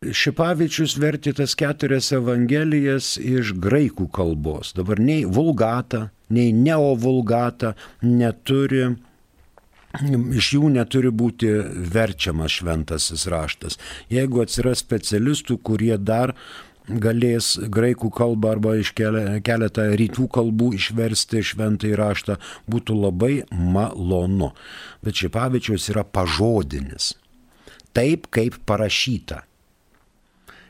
Šipavičius 0.04 0.98
vertė 1.00 1.32
tas 1.38 1.54
keturias 1.60 2.10
evangelijas 2.16 3.16
iš 3.20 3.54
graikų 3.64 4.10
kalbos. 4.16 4.74
Dabar 4.76 5.00
nei 5.00 5.24
vulgata, 5.24 6.10
nei 6.34 6.52
neovulgata 6.56 7.74
neturi, 8.04 8.90
iš 10.02 10.54
jų 10.56 10.74
neturi 10.74 11.12
būti 11.14 11.50
verčiamas 11.94 12.60
šventasis 12.60 13.28
raštas. 13.30 13.80
Jeigu 14.10 14.42
atsiras 14.44 14.82
specialistų, 14.82 15.60
kurie 15.62 15.98
dar 15.98 16.34
galės 16.88 17.54
graikų 17.72 18.10
kalbą 18.12 18.56
arba 18.58 18.76
iš 18.82 18.92
keletą 18.98 19.86
rytų 20.00 20.28
kalbų 20.34 20.74
išversti 20.80 21.44
šventąjį 21.46 21.96
raštą, 22.00 22.38
būtų 22.68 22.98
labai 23.00 23.34
malonu. 23.52 24.52
Bet 25.06 25.22
Šipavičius 25.22 25.90
yra 25.94 26.04
pažodinis. 26.04 27.14
Taip, 27.94 28.28
kaip 28.34 28.58
parašyta 28.66 29.44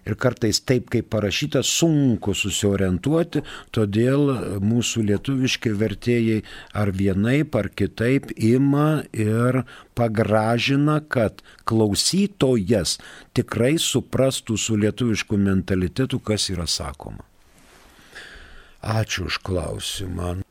ir 0.06 0.16
kartais 0.20 0.60
taip, 0.66 0.90
kaip 0.94 1.10
parašyta, 1.14 1.64
sunku 1.64 2.36
susiorientuoti, 2.38 3.44
todėl 3.76 4.32
mūsų 4.64 5.06
lietuviški 5.10 5.74
vertėjai 5.80 6.40
ar 6.78 6.94
vienaip 6.96 7.56
ar 7.60 7.70
kitaip 7.72 8.32
ima 8.38 9.04
ir 9.12 9.64
pagražina, 9.98 11.00
kad 11.02 11.44
klausytojas 11.70 12.98
tikrai 13.38 13.76
suprastų 13.82 14.58
su 14.58 14.80
lietuvišku 14.80 15.38
mentalitetu, 15.38 16.20
kas 16.20 16.50
yra 16.54 16.68
sakoma. 16.68 17.24
Ačiū 18.84 19.30
už 19.32 19.40
klausimą. 19.48 20.42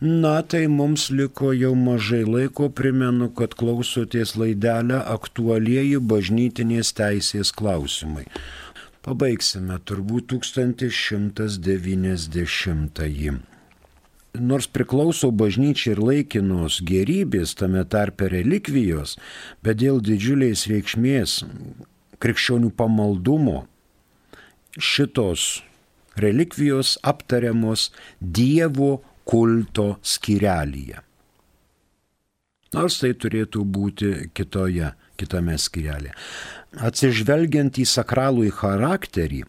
Na, 0.00 0.40
tai 0.40 0.64
mums 0.66 1.10
liko 1.10 1.50
jau 1.52 1.74
mažai 1.76 2.22
laiko, 2.24 2.70
primenu, 2.72 3.26
kad 3.36 3.52
klausotės 3.52 4.32
laidelę 4.40 4.96
aktualieji 4.96 5.98
bažnytinės 6.00 6.94
teisės 6.96 7.50
klausimai. 7.52 8.24
Pabaigsime 9.00 9.78
turbūt 9.88 10.34
1190-ąjį. 10.34 13.30
Nors 14.40 14.66
priklauso 14.68 15.30
bažnyčiai 15.32 15.94
ir 15.94 16.00
laikinos 16.04 16.80
gerybės, 16.86 17.54
tame 17.56 17.84
tarpe 17.88 18.28
relikvijos, 18.28 19.16
bet 19.64 19.76
dėl 19.80 20.00
didžiulės 20.04 20.66
reikšmės 20.68 21.44
krikščionių 22.20 22.70
pamaldumo 22.76 23.64
šitos 24.76 25.64
relikvijos 26.20 27.00
aptariamos 27.00 27.96
Dievo 28.20 29.00
kulto 29.24 29.96
skirelyje. 30.04 31.00
Nors 32.76 33.00
tai 33.00 33.16
turėtų 33.18 33.64
būti 33.64 34.28
kitoje, 34.36 34.92
kitame 35.18 35.58
skirelė 35.58 36.14
atsižvelgiant 36.78 37.80
į 37.80 37.86
sakralų 37.88 38.46
į 38.50 38.52
charakterį, 38.60 39.40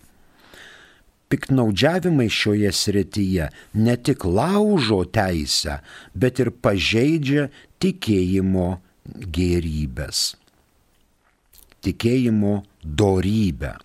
piknaudžiavimai 1.32 2.28
šioje 2.28 2.72
srityje 2.76 3.50
ne 3.74 3.96
tik 3.98 4.26
laužo 4.26 5.04
teisę, 5.06 5.80
bet 6.14 6.42
ir 6.44 6.52
pažeidžia 6.52 7.48
tikėjimo 7.82 8.74
gerybės, 9.38 10.36
tikėjimo 11.86 12.62
dorybę. 12.84 13.78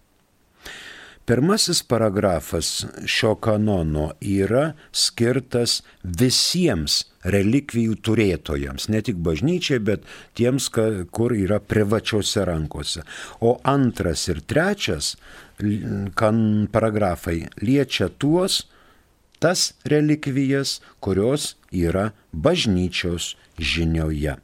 Pirmasis 1.27 1.83
paragrafas 1.83 2.87
šio 3.07 3.35
kanono 3.35 4.13
yra 4.23 4.77
skirtas 4.95 5.81
visiems 6.03 7.01
relikvijų 7.27 7.97
turėtojams, 8.07 8.87
ne 8.95 9.01
tik 9.03 9.19
bažnyčiai, 9.27 9.81
bet 9.83 10.07
tiems, 10.39 10.69
kur 10.71 11.35
yra 11.35 11.59
privačiose 11.59 12.47
rankose. 12.47 13.03
O 13.43 13.57
antras 13.67 14.29
ir 14.31 14.45
trečias 14.47 15.17
kan 16.15 16.39
paragrafai 16.71 17.41
liečia 17.59 18.07
tuos, 18.07 18.63
tas 19.43 19.73
relikvijas, 19.83 20.79
kurios 21.03 21.57
yra 21.75 22.13
bažnyčios 22.31 23.35
žinioje. 23.59 24.39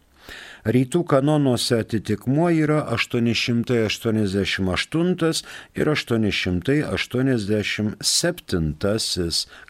Rytų 0.62 1.01
kanonuose 1.11 1.81
atitikmuo 1.83 2.46
yra 2.55 2.87
888 2.94 5.42
ir 5.75 5.90
887 5.90 7.98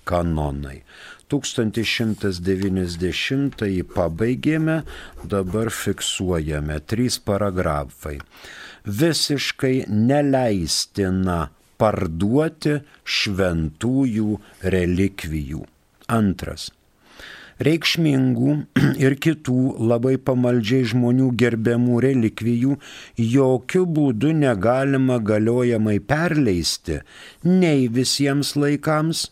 kanonai. 0.04 0.84
1190 1.32 3.88
pabaigėme, 3.94 4.82
dabar 5.24 5.72
fiksuojame 5.72 6.76
trys 6.84 7.16
paragrafai. 7.24 8.20
Visiškai 8.84 9.88
neleistina 9.88 11.48
parduoti 11.80 12.84
šventųjų 13.16 14.36
relikvijų. 14.76 15.64
Antras 16.12 16.68
reikšmingų 17.66 18.54
ir 19.04 19.16
kitų 19.24 19.58
labai 19.90 20.16
pamaldžiai 20.20 20.86
žmonių 20.92 21.30
gerbiamų 21.38 22.00
relikvijų 22.04 22.76
jokių 23.18 23.84
būdų 23.98 24.32
negalima 24.42 25.18
galiojamai 25.22 25.98
perleisti 26.00 27.00
nei 27.46 27.88
visiems 27.92 28.54
laikams, 28.58 29.26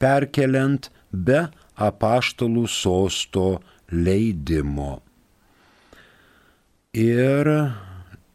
perkeliant 0.00 0.90
be 1.12 1.46
apaštalų 1.80 2.66
sosto 2.70 3.46
leidimo. 3.90 5.00
Ir 6.96 7.48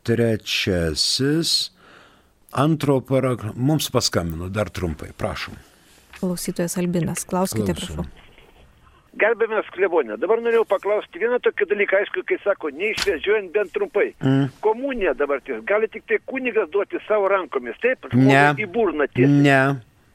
trečiasis, 0.08 1.56
antro 2.56 3.02
paragrafo, 3.04 3.58
mums 3.58 3.90
paskambino 3.92 4.48
dar 4.54 4.70
trumpai, 4.72 5.12
prašom. 5.18 5.58
Klausytojas 6.16 6.78
Albinas, 6.80 7.26
klauskite, 7.28 7.74
Klausom. 7.76 8.06
prašau. 8.06 8.25
Gerbiamas 9.16 9.68
klebonė, 9.72 10.18
dabar 10.20 10.42
norėjau 10.44 10.66
paklausti 10.68 11.22
vieną 11.22 11.38
tokį 11.46 11.68
dalyką, 11.72 12.02
aišku, 12.04 12.24
kai 12.28 12.36
sako, 12.44 12.72
neišvežiojant 12.76 13.54
bent 13.56 13.72
trumpai. 13.72 14.10
Mm. 14.20 14.50
Komunija 14.66 15.14
dabar 15.16 15.40
ties, 15.46 15.62
gali 15.68 15.88
tik 15.88 16.04
tai 16.10 16.18
kunigas 16.28 16.68
duoti 16.74 17.00
savo 17.08 17.30
rankomis, 17.32 17.78
taip? 17.84 18.10
Ne. 18.12 18.42
Į 18.60 18.68
burną 18.76 19.08
tiesiai. 19.14 19.38
Ne, 19.46 19.62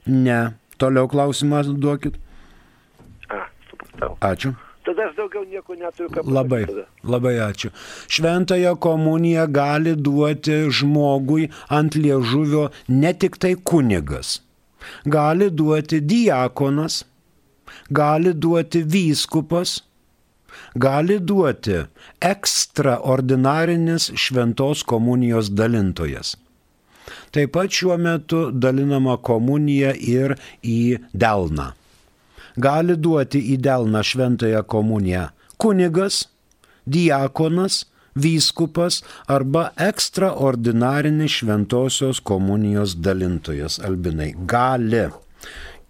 ne. 0.04 0.40
Toliau 0.80 1.08
klausimą 1.08 1.62
duokit. 1.80 2.18
A, 3.32 3.46
supratau. 3.70 4.18
Ačiū. 4.20 4.52
Tada 4.84 5.04
aš 5.10 5.16
daugiau 5.16 5.44
nieko 5.44 5.74
neturiu 5.76 6.08
ką 6.12 6.22
Labai, 6.24 6.62
pasakyti 6.64 6.84
tada. 6.84 7.10
labai 7.14 7.34
ačiū. 7.44 7.68
Šventąją 8.08 8.76
komuniją 8.80 9.44
gali 9.52 9.92
duoti 9.96 10.56
žmogui 10.72 11.50
ant 11.68 11.96
liežuvio 12.00 12.70
ne 12.88 13.12
tik 13.12 13.36
tai 13.36 13.54
kunigas. 13.56 14.38
Gali 15.04 15.50
duoti 15.52 16.00
diakonas, 16.00 17.02
gali 17.90 18.34
duoti 18.34 18.82
vyskupas, 18.82 19.80
gali 20.74 21.18
duoti 21.20 21.82
ekstraordinarinis 22.20 24.12
šventos 24.14 24.82
komunijos 24.82 25.50
dalintojas. 25.50 26.36
Taip 27.30 27.52
pat 27.54 27.70
šiuo 27.74 27.96
metu 27.98 28.50
dalinama 28.50 29.16
komunija 29.16 29.92
ir 29.94 30.36
į 30.62 30.98
delną. 31.12 31.72
Gali 32.58 32.96
duoti 32.96 33.40
į 33.54 33.60
delną 33.62 34.02
šventąją 34.06 34.62
komuniją 34.66 35.28
kunigas, 35.60 36.24
diakonas, 36.86 37.84
vyskupas 38.14 39.02
arba 39.26 39.70
ekstraordinarinis 39.88 41.40
šventosios 41.40 42.20
komunijos 42.20 42.96
dalintojas 42.96 43.78
albinai. 43.84 44.32
Gali. 44.46 45.08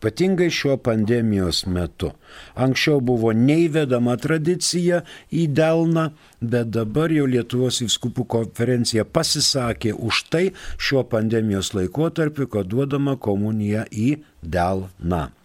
Ypatingai 0.00 0.48
šiuo 0.48 0.80
pandemijos 0.80 1.68
metu. 1.68 2.16
Anksčiau 2.56 3.04
buvo 3.04 3.36
neįvedama 3.36 4.16
tradicija 4.16 5.04
į 5.28 5.52
Delną, 5.52 6.16
bet 6.40 6.72
dabar 6.72 7.12
jau 7.12 7.28
Lietuvos 7.28 7.84
viskupų 7.84 8.24
konferencija 8.24 9.04
pasisakė 9.04 9.92
už 9.92 10.32
tai 10.32 10.56
šiuo 10.80 11.04
pandemijos 11.04 11.76
laikotarpiu, 11.76 12.48
kad 12.48 12.72
duodama 12.72 13.20
komunija 13.20 13.84
į 13.92 14.24
Delną. 14.40 15.36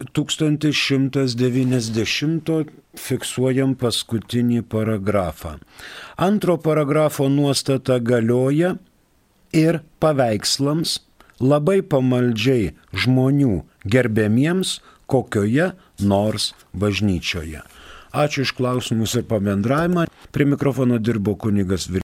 1190 0.00 2.72
fiksuojam 2.96 3.76
paskutinį 3.76 4.64
paragrafą. 4.72 5.60
Antro 6.16 6.56
paragrafo 6.56 7.28
nuostata 7.28 8.00
galioja 8.00 8.80
ir 9.52 9.84
paveikslams 10.00 11.04
labai 11.42 11.82
pamaldžiai 11.82 12.72
žmonių 13.04 13.62
gerbiamiems 13.84 14.80
kokioje 15.06 15.72
nors 15.98 16.52
bažnyčioje. 16.72 17.62
Ačiū 18.12 18.44
iš 18.44 18.52
klausimus 18.52 19.14
ir 19.16 19.24
pabendravimą. 19.24 20.04
Prie 20.32 20.46
mikrofono 20.46 20.98
dirbo 21.00 21.32
kunigas 21.34 21.86